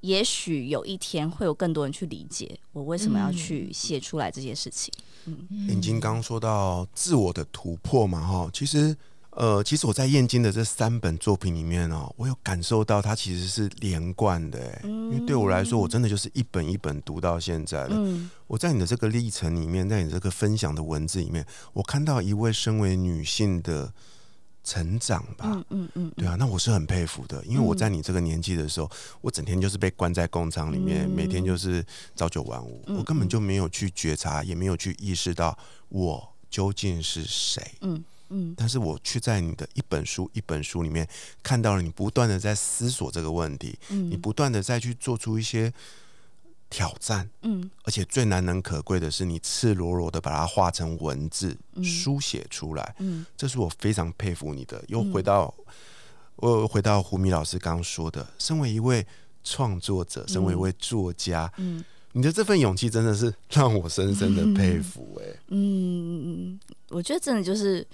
[0.01, 4.93] 也许有一天会有更多人去理解我为什么要去写出来这些事情。
[5.25, 5.47] 嗯。
[5.67, 8.95] 眼睛刚刚说到自我的突破嘛，哈，其实
[9.31, 17.95] 呃，其实我在燕京的这三本作品里面哦，我有感受到它其实是连贯的，哎，因为对我来说，我真的就是一本一本读到现在的。
[17.95, 18.29] 嗯。
[18.47, 23.93] 我在你的这个历程里面，在你这个分享的文字里面，我看到一位身为女性的
[24.67, 25.45] 成长吧。
[25.45, 31.85] 嗯嗯嗯，对啊，那我是很佩服的，因为我在你这个年纪的时候，我整天就是被关在工厂里面，嗯每天就是
[32.17, 37.63] 朝九晚五，嗯我根本就没有去觉察，也没有去意识到我究竟是谁。
[37.79, 38.53] 嗯嗯。
[38.57, 41.07] 但是我却在你的一本书一本书里面
[41.41, 45.71] 看到了你不断的在思索这个问题，嗯，你不断的再去做出一些
[46.69, 47.69] 挑战，嗯。
[47.83, 51.83] 而且最难能可贵的是，你赤裸裸的把它化成文字、嗯。
[51.83, 53.25] 书写出来，嗯。
[53.35, 54.83] 这是我非常佩服你的。
[54.87, 55.53] 又回到、
[56.37, 59.05] 我又回到胡米老师刚刚说的，身为一位
[59.43, 61.83] 创作者，身为一位作家，嗯。
[62.13, 67.85] 你的这份勇气真的是让我深深的 佩服、哎、嗯，我觉得真的就是，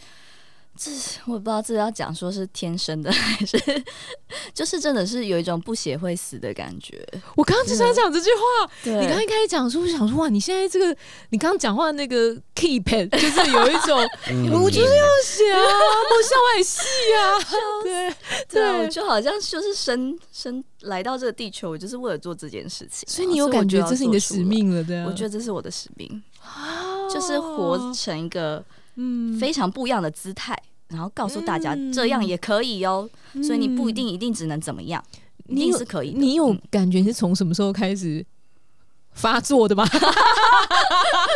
[0.75, 0.91] 这
[1.27, 3.57] 我不知道这要讲说是天生的还是，
[4.53, 7.05] 就是真的是有一种不写会死的感觉。
[7.35, 10.97] 我刚刚就想讲这句话，对你刚刚一开始讲说，我想说哇，你现在这个，
[11.29, 13.99] 你刚刚讲话那个 keep it，就是有一种
[14.31, 16.81] 嗯我就是要写啊，我校外戏
[17.13, 17.21] 啊，
[17.83, 18.15] 对
[18.49, 28.63] 对就好像就是生生来到这个地球，我就是为了做这件事情啊、所以你有感觉这是你的使命了，对啊，我觉得这是我的使命，哦就是活成一个
[28.95, 30.57] 嗯非常不一样的姿态，
[30.89, 33.09] 然后告诉大家嗯这样也可以哦。
[33.43, 35.03] 所以你不一定一定只能怎么样，
[35.47, 36.19] 一定是可以的。
[36.19, 38.23] 你有嗯感觉是从什么时候开始
[39.11, 39.85] 发作的吗？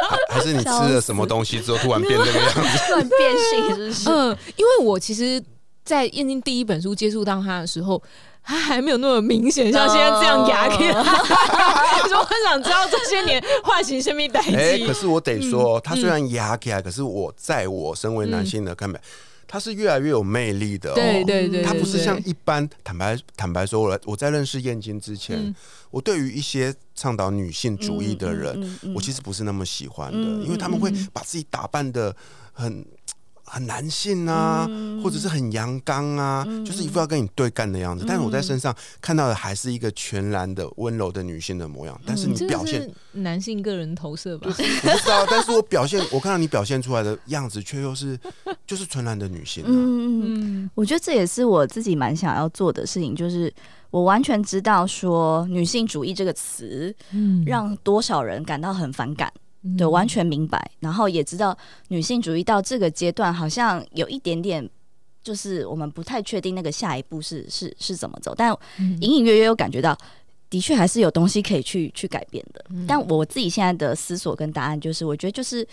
[0.10, 2.62] 还还是你吃了什么东西之后突然变这个样子？
[2.88, 4.10] 突然变性是不是？
[4.10, 5.42] 嗯，因为我其实，
[5.84, 8.02] 在燕京第一本书接触到他的时候，
[8.48, 11.04] 他还没有那么明显，像现在这样牙给他。
[12.08, 14.94] 所以我很想知道这些年唤醒生命代哎、际可。
[14.94, 18.98] 是我得说，嗯他虽然压起来，可是我在我身为男性的看法，
[19.46, 20.96] 他是越来越有魅力的、哦。
[20.96, 25.54] 对对对，他不是像一般坦白坦白说，我来我在认识燕京之前，嗯
[25.92, 32.16] 我对于一些倡导女性主义的人，嗯嗯嗯我其实不是那么喜欢的，嗯因为他们会嗯把自己打扮的
[32.54, 32.86] 很
[33.50, 38.04] 很男性啊，嗯或者是很阳刚啊，就是一副要跟你对干的样子。
[38.08, 44.48] 但是我在身上看到的还是一个全然的温柔的女性的模样，但是你表现是男性个人投射吧？
[44.48, 48.20] 我不知道，但是我表现，我看到你表现出来的样子，却又是
[48.68, 49.68] 就是纯然的女性、啊。
[49.70, 50.24] 嗯嗯嗯，
[50.64, 53.52] 嗯我觉得这也是我自己蛮想要做的事情，就是
[53.92, 59.42] 我完全知道说女性主义这个词嗯让多少人感到很反感，嗯
[59.76, 64.70] 对，完全明白，然后也知道女性主义到这个阶段好像有一点点。
[65.24, 68.50] 就是我们不太确定那个下一步是是是怎么走，但
[68.80, 69.94] 嗯隐隐约约有感觉到，
[70.50, 72.64] 的确还是有东西可以去去改变的。
[72.70, 75.68] 嗯但我自己现在的思索跟答案就是，我觉得就是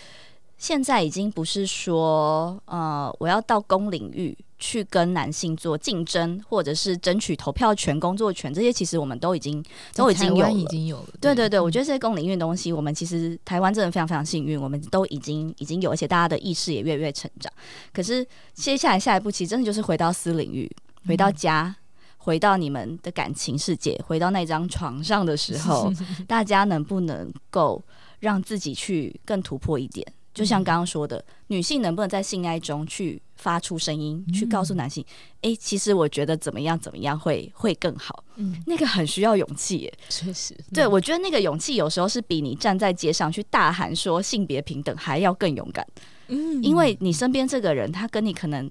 [0.59, 9.63] 现在已经不是说呃我要到公领域去跟男性做竞争，或者是争取投票权、工作权这些，其实我们都已经
[9.95, 10.65] 都已经有了已。
[10.65, 17.53] 经有了，对对对，我觉得得这些公领域的东西，我们其实台湾真的非常非常幸运，我们都已经已经有，而且大家的意识也越来越成长。
[17.93, 20.71] 可是接下来下一步，其实真的就是回到私领域，
[21.07, 21.77] 回到家，
[22.17, 25.93] 回到你们的感情世界，回到那张床上的时候，
[26.27, 27.83] 大家能不能够
[28.21, 30.07] 让自己去更突破一点？
[30.35, 35.05] 就像刚刚说的，女性能不能在性爱中去发出声音，去告诉男性，
[35.43, 38.25] 诶，其实我觉得怎么样怎么样会会更好。
[38.35, 39.95] 嗯，那个很需要勇气耶。
[40.09, 45.87] 确实，对，我觉得那个勇气有时候是比你站在街上去大喊说性别平等还要更勇敢，
[46.27, 48.69] 嗯因为你身边这个人他跟你可能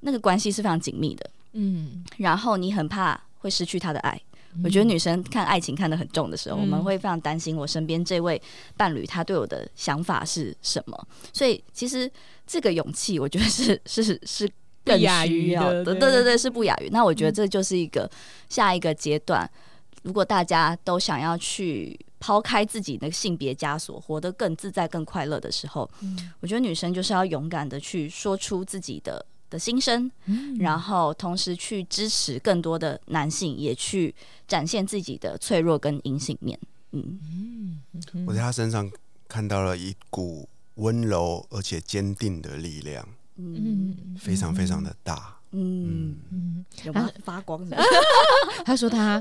[0.00, 4.20] 那个关系是非常紧密的，嗯，然后你很怕会失去他的爱。
[4.64, 8.40] 我觉得女生看爱情看得很重的时候，嗯我们会非常担心我身边这位
[8.76, 11.06] 伴侣他对我的想法是什么。
[11.32, 12.10] 所以其实
[12.46, 14.50] 这个勇气，我觉得是是是
[14.84, 15.84] 更需要的。
[15.84, 16.88] 对对对对，是不亚于。
[16.90, 18.10] 那我觉得嗯这就是一个
[18.48, 19.48] 下一个阶段，
[20.02, 30.56] 如果大家都想要去抛开自己的性别枷锁，活得更自在、更快乐的时候，嗯我觉得女生就是要勇敢的去说出自己的的心声，嗯。
[30.56, 34.14] 然后同时去支持更多的男性，也去
[34.48, 36.58] 展现自己的脆弱跟隐性面。
[36.92, 37.80] 嗯，
[38.26, 38.90] 我在他身上
[39.28, 43.06] 看到了一股温柔而且坚定的力量，
[43.36, 43.94] 嗯。
[43.98, 45.36] 嗯非常非常的大。
[45.52, 47.10] 嗯，嗯，有吗？
[47.24, 47.68] 发光？
[47.68, 47.76] 的？
[48.64, 49.20] 他说他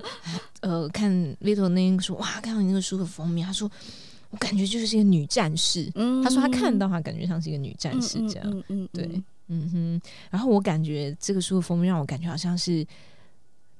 [0.61, 3.69] 呃看 Vito 那个说，哇，看到你那个书的封面，他说
[4.29, 5.91] 我感觉就是一个女战士。
[5.95, 6.23] 嗯。
[6.23, 8.47] 他说他看到他感觉像是一个女战士这样。
[8.47, 8.89] 嗯嗯，嗯。
[8.93, 12.85] 对，嗯哼，然后我感觉这个书的封面让我感觉好像是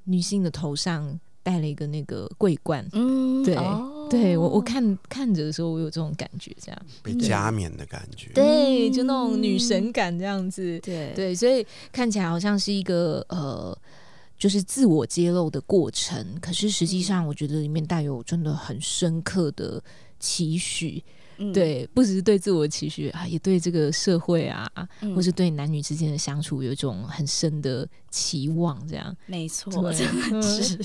[0.04, 2.88] 女性的头上戴了一个那个桂冠。
[2.92, 8.32] 嗯，对哦对我我看看着的时候，我有这种感觉，这样被加冕的感觉。
[8.34, 10.80] 对，就那种女神感这样子。
[10.80, 13.78] 对对，所以看起来好像是一个呃，
[14.36, 19.80] 就是自我揭露的过程，可是实际上我觉得里面带有真的很深刻的
[20.20, 21.04] 期许。
[21.40, 21.52] 嗯。
[21.52, 24.70] 对，不只是对自我的期许啊，也对这个社会啊，
[25.02, 25.16] 嗯。
[25.16, 29.16] 或是对男女之间的相处有一种很深的期望，这样。
[29.26, 30.78] 没错，真的是。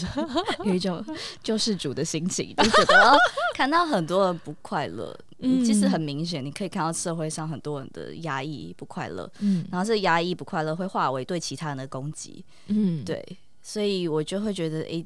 [0.65, 1.05] 有一种
[1.43, 3.17] 救世主的心情，就觉得哦
[3.55, 9.65] 看到很多人不快乐，嗯，其实很明显，你可以看到社会上很多人的压抑、不快乐，嗯。
[9.71, 13.25] 然后这压抑、不快乐会化为对其他人的攻击，嗯，对，
[13.63, 15.05] 所以我就会觉得，诶，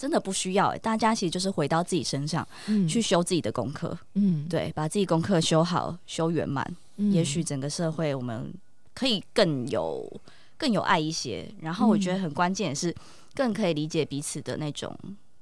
[0.00, 8.50] 真的不需要、诶大家其实就是回到自己身上嗯去修自己的功课，嗯，对，把自己功课修好、修圆满，嗯也许整个社会我们
[8.94, 10.10] 可以更有
[10.56, 11.46] 更有爱一些。
[11.60, 12.94] 然后我觉得嗯很关键的是，
[13.34, 14.96] 更可以理解彼此的那种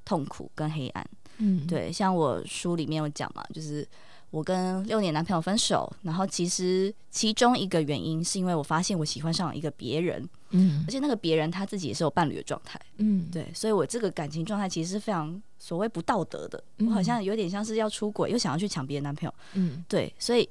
[0.04, 1.06] 痛苦跟黑暗。
[1.38, 3.86] 嗯，对，像我书里面有讲嘛，就是
[4.30, 10.84] 我跟六年男朋友分手，然后其实其中一个原因是因为我发现我喜欢上了一个别人，嗯。
[10.86, 12.80] 而且那个别人他自己也是有伴侣的状态。
[12.96, 16.88] 嗯，对，所以我这个感情状态其实是非常所谓不道德的，嗯。
[16.88, 19.34] 我好像有点像是要出轨，又想要去抢别人男朋友。
[19.54, 19.84] 嗯。
[19.88, 20.48] 对，所以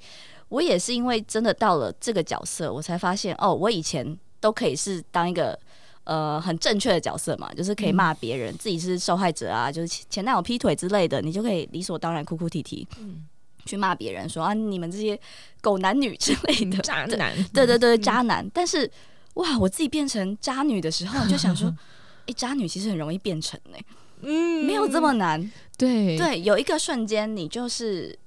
[0.50, 5.58] 我也是因为真的到了这个角色，我才发现哦，我以前都可以是当一个
[6.04, 13.26] 呃很正确的角色嘛，就是可以骂别人，自己是受害者啊，就是前前男友劈腿之类的，你就可以理所当然哭哭啼啼嗯，
[13.66, 15.20] 去骂别人说啊你们这些
[15.60, 16.78] 狗男女之类的。
[16.78, 18.50] 渣男，对对对，渣男。
[18.54, 18.90] 但是
[19.38, 21.74] 哇，我自己变成渣女的时候，你就想说，
[22.28, 23.78] 诶，渣女其实很容易变成呢、
[24.22, 25.40] 嗯没有这么难。
[25.78, 28.18] 对对，有一个瞬间，你就是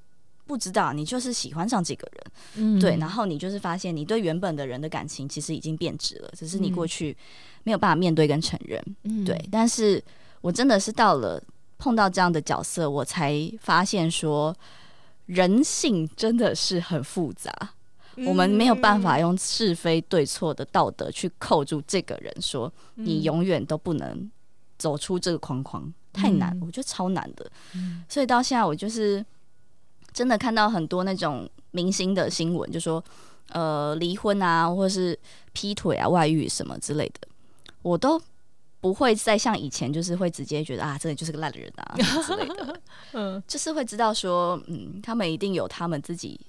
[0.46, 7.16] 不知道，你就是喜欢上这个人，嗯对，然后你就是发现你对原本的人的感情其实已经变质了，只是你嗯过去
[7.64, 8.80] 没有办法面对跟承认。
[9.02, 10.02] 嗯对，但是
[10.40, 11.42] 我真的是到了
[11.76, 14.54] 碰到这样的角色，我才发现说，
[15.26, 17.52] 人性真的是很复杂。
[18.26, 24.30] 我们没有办法用是非对错的道德去扣住这个人，说你永远都不能
[24.78, 26.62] 走出这个框框，太难，嗯。
[26.66, 27.50] 我觉得超难的。
[27.74, 28.04] 嗯。
[28.08, 29.24] 所以到现在，我就是
[30.12, 33.02] 真的看到很多那种明星的新闻，就说
[33.50, 35.18] 呃离婚啊，或者是
[35.52, 37.28] 劈腿啊、外遇什么之类的，
[37.82, 38.20] 我都
[38.80, 42.80] 不会再像以前，就是会直接觉得啊，这个就是个烂人啊之类的，
[43.12, 43.42] 嗯。
[43.46, 46.40] 就是会知道说，嗯，他们一定有他们自己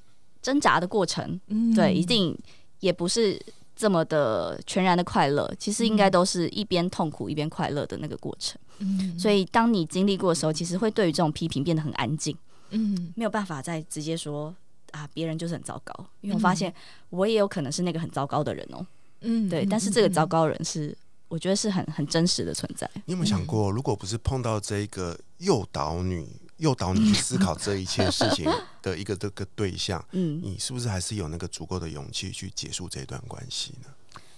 [0.42, 1.74] 挣扎的过程，嗯。
[1.74, 2.38] 对，一定
[2.80, 3.40] 也不是
[3.76, 8.60] 这么的全然的快乐，其实应该都是一边痛苦一边快乐的那个过程。
[8.80, 9.18] 嗯。
[9.18, 12.36] 所以当你经历过的时候，其实会对于这种批评变得很安静，
[12.70, 13.14] 嗯。
[13.16, 14.54] 没有办法再直接说
[14.92, 16.74] 啊别人就是很糟糕，因为我发现
[17.10, 18.86] 我也有可能是那个很糟糕的人哦、
[19.22, 20.96] 嗯对，但是这个糟糕人是
[21.28, 22.90] 我觉得是很很真实的存在。
[23.06, 26.28] 你有没有想过，如果不是碰到这一个诱导女、
[26.62, 28.46] 诱导你去思考这一切事情
[28.84, 33.88] 的一个这个对象， 嗯，你是不是还是有那个足够的勇气去结束这段关系呢？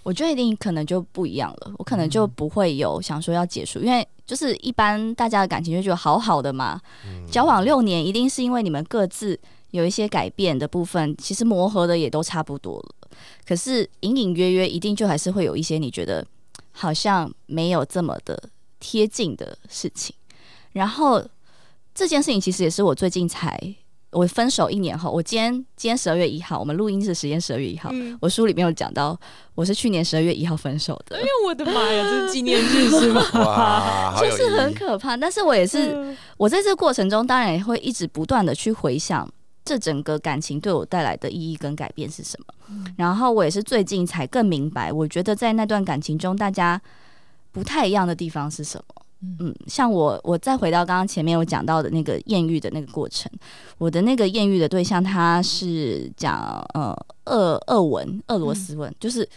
[0.03, 6.79] 我觉得一定可能就不一样了，我可能就不会有想说要结束，因为就是一般大家的感情就觉得好好的嘛，
[7.29, 9.37] 交往六年一定是因为你们各自
[9.71, 13.09] 有一些改变的部分，其实磨合的也都差不多了，
[13.45, 16.25] 可是隐隐约约一定就还是会有一些你觉得
[16.71, 18.49] 好像没有这么的
[18.79, 20.15] 贴近的事情，
[20.73, 21.25] 然后
[21.93, 23.75] 这件事情其实也是我最近才。
[24.11, 29.19] 我分手一年后，我今天今天十二月一号，我们录音是时间十二月一号，嗯我书里面有讲到，
[29.55, 34.13] 我是去年十二月一号分手的，哎呦我的妈呀，这是纪念日是吗？
[34.21, 34.71] 就是很。
[34.75, 35.17] 可怕。
[35.17, 39.27] 但是我也是，嗯我在这个过程中，当然也会一直不断的去回想
[39.65, 42.85] 这整个感情对我带来的意义跟改变是什么。
[42.95, 46.79] 然后我也是最近才更明白，我觉得在那段感情中，大家
[47.51, 49.02] 不太一样的地方是什么。
[49.39, 53.31] 嗯，像我，我再回到刚刚前面我讲到的那个艳遇的那个过程，
[53.77, 56.93] 我的那个艳遇的对象他是讲呃
[57.25, 59.27] 俄俄文、俄罗斯文，就是，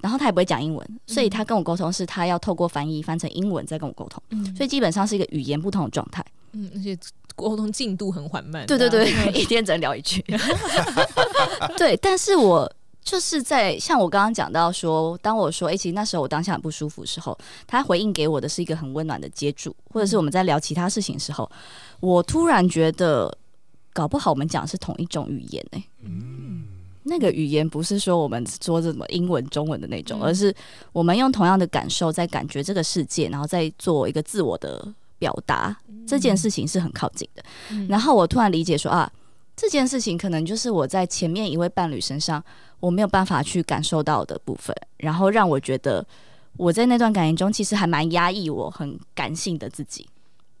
[0.00, 6.24] 然后他也不会讲英文，所以他跟我沟通是他要透过翻译翻成英文再跟我沟通，嗯所以基本上是一个语言不同的状态。
[6.52, 6.96] 嗯，而且
[7.34, 8.66] 沟通进度很缓慢。
[8.66, 10.24] 对对对， 一天只能聊一句。
[11.76, 12.72] 对，但是我
[13.06, 21.48] 就是在像我刚刚讲到说，当我说，哎、其实那时候我当下很不舒服的时候，他回应给我的是一个很温暖的接住，或者是我们在聊其他事情的时候，
[22.00, 23.32] 我突然觉得，
[23.92, 26.64] 搞不好我们讲的是同一种语言呢、嗯，
[27.04, 30.52] 那个语言不是说我们说什么英文、中文的那种，嗯而是
[30.92, 34.84] 我们用同样的感受在感觉这个世界，然后再做一个自我的
[35.16, 35.76] 表达。
[36.08, 37.44] 这件事情是很靠近的。
[37.70, 39.08] 嗯然后我突然理解说啊，
[39.56, 42.44] 这件事情可能就是我在前面一位伴侣身上
[42.78, 46.06] 我没有办法去感受到的部分，然后让我觉得
[46.58, 50.06] 我在那段感情中其实还蛮压抑我很感性的自己。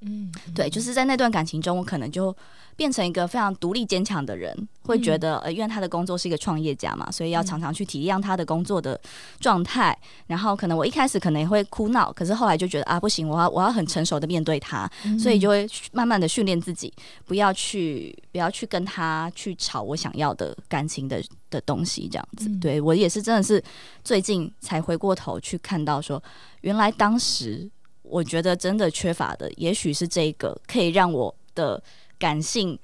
[0.06, 2.36] 嗯，对，就是在那段感情中，我可能就
[2.74, 9.00] 变成一个非常独立坚强的人，会觉得呃，因为他的工作是一个创业家嘛，所以要常常去体谅他的工作的
[9.40, 9.96] 状态。
[10.26, 15.36] 然后可能我一开始可能也会哭闹，可是后来就觉得啊，不行，我要我要很成熟的面对他，所以。
[15.36, 16.90] 就会慢慢的训练自己，
[17.26, 22.48] 不要去不要去跟他去吵我想要的感情的的东西，这样子。
[22.48, 22.58] 嗯。
[22.58, 23.62] 对我也是真的是
[24.02, 26.20] 最近才回过头去看到说，
[26.62, 27.70] 原来当时
[28.08, 31.82] 我觉得真的缺乏的，也许是这个可以让我的
[32.18, 32.78] 感性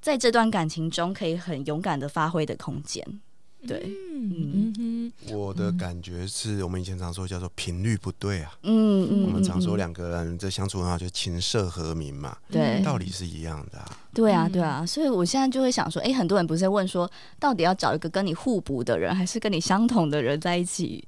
[0.00, 3.04] 在这段感情中可以很勇敢的发挥的空间。
[3.66, 8.56] 对，嗯嗯我的感觉是我们以前常说叫做频率不对啊。
[8.62, 13.98] 嗯嗯，我们常说嗯两个人这相处很好，就琴瑟和鸣嘛，对道理是一样的啊。
[14.14, 17.10] 对啊，嗯对啊，所以我现在就会想说，诶，很多人不是在问说，
[17.40, 21.04] 到底要找一个跟你互补的人，还是跟你相同的人在一起？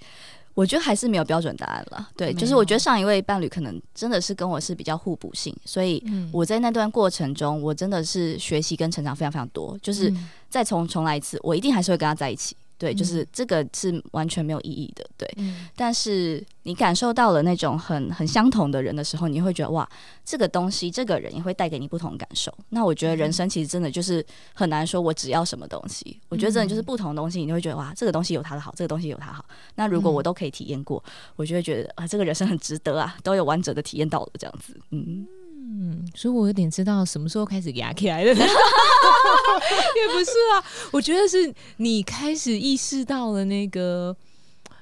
[0.54, 2.08] 我觉得还是没有标准答案了。
[2.16, 9.78] 对，就是我觉得上一位伴侣可能真的是跟我是比较互补性，所以嗯我在那段过程中，我真的是学习跟成长非常非常多。
[9.80, 12.56] 就是嗯再重重来一次，我一定还是会跟他在一起。
[12.80, 15.04] 对，就是嗯这个是完全没有意义的。
[15.18, 19.86] 对，嗯但是你感受到了那种很很相同的人的时候，你会觉得哇，
[20.24, 22.50] 这个东西，这个人也会带给你不同的感受。
[22.70, 24.24] 那我觉得人生其实真的就是
[24.54, 26.18] 很难说，我只要什么东西。
[26.30, 29.44] 我觉得真的就是不同的东西，你就会觉得哇，这个东西有它的好，这个东西有它好。
[29.74, 31.04] 那如果我都可以体验过，
[31.36, 34.74] 我就会觉得啊，这个人生很值得啊，都有完整的体验到了这样子。
[34.90, 35.26] 嗯，
[35.72, 44.16] 嗯，所以我有点知道什么时候开始压起来的， 也不是啊，我觉得是你开始意识到了那个，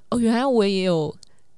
[0.09, 1.15] 哦，原来我也有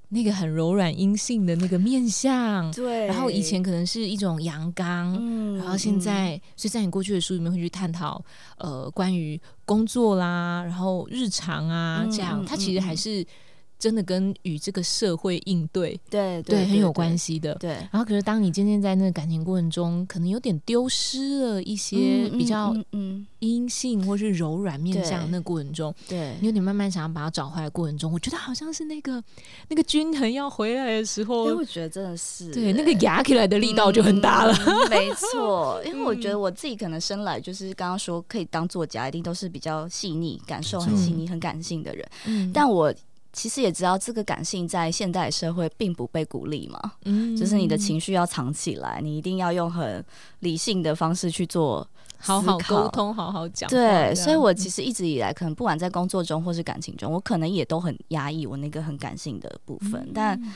[0.08, 3.06] 那个很柔软阴性的那个面相，对。
[3.06, 8.20] 然后以前可能是一种阳刚，嗯然后现在，所以在你过去的书里面会去探讨，
[8.58, 12.96] 呃，关于工作啦，然后日常啊，嗯这样，嗯它其实还嗯。
[12.96, 13.24] 是
[13.80, 17.40] 真的跟与这个社会应对，对对，很有关系。
[17.40, 17.54] 的。
[17.54, 29.22] 对，然后，可是当你渐渐在那个感情过程中，可能有点丢失了一些嗯比较嗯嗯阴性或是柔软面向的那个过程中，对你有点慢慢想要把它找回来的过程中，我觉得好像是那个
[29.68, 34.54] 那个均衡要回来的时所候以，我觉得真的是对那个压起来的力道就很大了。
[34.66, 42.06] 嗯没错， 因为我觉嗯得我自己可能生来就是刚刚说可以当作家，一定都是比较细腻、感受很细腻、很感性的人。
[42.26, 42.92] 嗯但我
[43.32, 50.04] 其实也知道，这个感性在现代社会并不被鼓励嘛，嗯就是你的情绪要藏起来，你一定要用很
[50.40, 51.86] 理性的方式去做。
[52.22, 53.70] 好好沟通，好好讲。
[53.70, 60.54] 对，所以我其实一直以来，可能不管在工作中或是感情中，我可能也都很压抑我那个很感性的部分，嗯但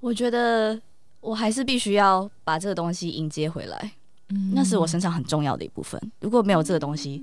[0.00, 0.80] 我觉得
[1.20, 3.92] 我还是必须要把这个东西迎接回来。
[4.30, 6.00] 嗯那是我身上很重要的一部分。
[6.20, 7.20] 如果没有这个东西，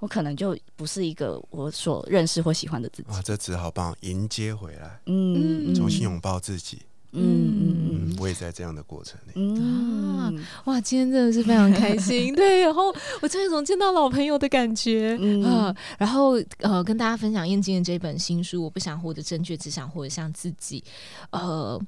[0.00, 3.08] 我可能就不是一个我所认识或喜欢的自己。
[3.10, 6.78] 哇，这词好棒，迎接回来，嗯，重新拥抱自己。
[7.12, 9.32] 嗯嗯嗯，我也在这样的过程里。
[9.34, 20.84] 嗯嗯哇，今天真的是非常开心， 对，然后我真的有种见到老朋友的感觉，嗯啊，然后呃，跟大家分享燕京的这本新书，我不想活得正确，只想活得像自己。
[21.32, 21.80] 呃，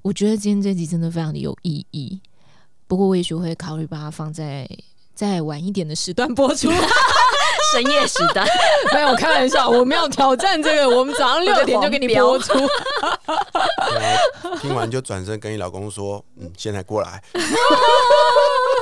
[0.00, 2.18] 我觉得今天这集真的非常的有意义，
[2.86, 4.66] 不过我也许会考虑把它放在
[5.14, 6.70] 再晚一点的时段播出。
[7.72, 8.44] 深夜时代，
[8.92, 12.54] 没有开玩笑，我们要挑战这个，我们早上六点就给你播出。
[13.90, 17.22] 对听完就转身跟你老公说：“嗯，现在过来。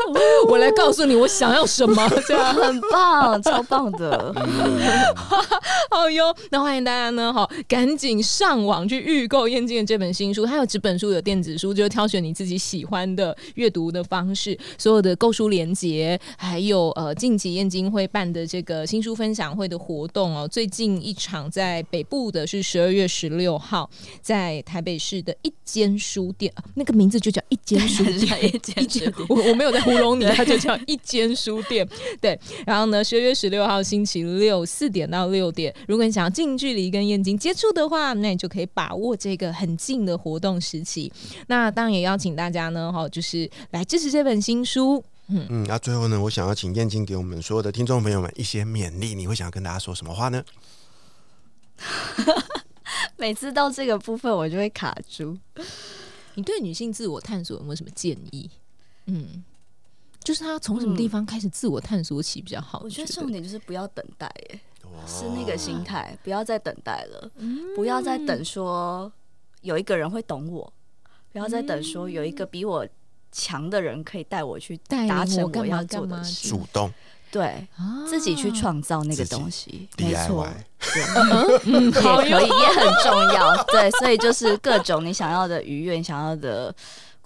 [0.48, 2.54] 我来告诉你我想要什么， 这样。
[2.54, 4.32] 很棒，超棒的。
[4.36, 4.78] 嗯
[5.90, 14.59] 好哟，那欢迎大家呢，好，赶紧上网去预购燕京的这本新书，它有几本书，有电子书，就是挑选你自己喜欢的阅读的方式。
[14.76, 20.46] 所有的购书链接，还有呃，近期燕京会办的这个新书分享会的活动哦。
[20.46, 23.88] 最近一场在北部的是十二月十六号，
[24.20, 31.88] 在台北市的一间书店，啊那个名字就叫一间书店，一间我我没有在糊弄你，它就叫一间书店。
[32.20, 41.12] 对，然后呢，十二月十六号星期六四点到六点，如果你想要近距离跟燕京接触的话，那你就可以把握这个很近的活动时期。
[41.46, 45.05] 那当然也邀请大家呢，哈，就是来支持这本新书。
[45.28, 50.42] 嗯，那最后呢，我想要请燕京给我们所有的听众朋友们一些勉励，你会想要跟大家说什么话呢？
[53.16, 55.36] 每次到这个部分，我就会卡住。
[56.34, 58.49] 你对女性自我探索有没有什么建议？
[59.07, 59.44] 嗯，
[60.28, 62.82] 就是他从什么地方开始自我探索起比较好？
[62.84, 67.74] 我觉得重点就是不要等待，哎，哦是那个心态，不要再等待了，嗯。
[67.74, 69.10] 不要再等说
[69.62, 70.70] 有一个人会懂我，
[71.32, 72.86] 不要再等说有一个比我
[73.32, 74.76] 强的人可以带我去
[75.08, 76.92] 达成我要做的事，主动。
[77.30, 80.46] 对，啊自己去创造那个东西，没 DIY，错，
[81.64, 83.64] 嗯，也可以，也很重要。
[83.64, 86.74] 对，所以就是各种你想要的愉悦、你想要的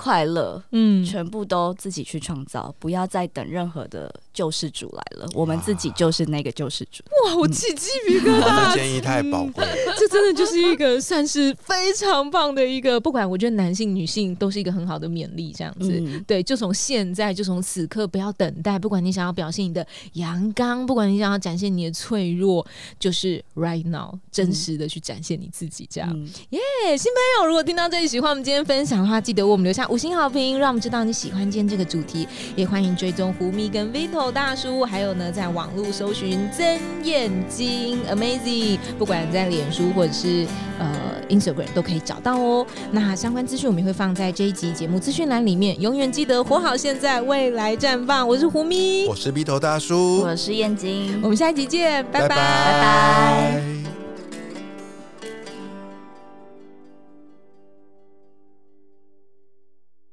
[0.02, 5.28] 快乐，嗯，全部都自己去创造，不要再等任何的救世主来了。
[5.32, 7.04] 我们自己就是那个救世主。
[7.24, 8.80] 哇，我起鸡皮疙哇瘩这。
[8.80, 9.76] 建议太宝贵了。
[9.96, 15.92] 这真的就是一个算是非常棒的一个，不管我觉得男性女性都是一个很好的勉励，这样子。
[15.92, 18.76] 嗯对，就从现在，就从此刻，不要等待。
[18.76, 22.66] 不管你想要表现你的阳刚，不管你想要展现你的脆弱，
[22.98, 25.88] 就是 right now，真实的去展现你自己。
[25.88, 32.26] 这样，嗯，耶、新朋友，如果听到这里喜欢我们今天分享的话，记得为我们留下五星好评，让我们知道你喜欢今天这个主题。
[32.56, 36.64] 也欢迎追踪胡咪跟 Vito 大叔，还有呢，在网络搜寻曾
[37.04, 40.46] 燕金 Amazing，不管在脸书或者是
[40.78, 42.66] 呃 Instagram 都可以找到哦。
[42.90, 45.78] 那相关资讯我们也会放在这一集节目资讯栏里面。
[45.78, 48.26] 永远记得活好现在，未来绽放。
[48.26, 52.40] 我是胡咪，我是 Vito 大叔，我是燕京我，们下一集见，拜拜拜拜
[52.80, 54.01] 拜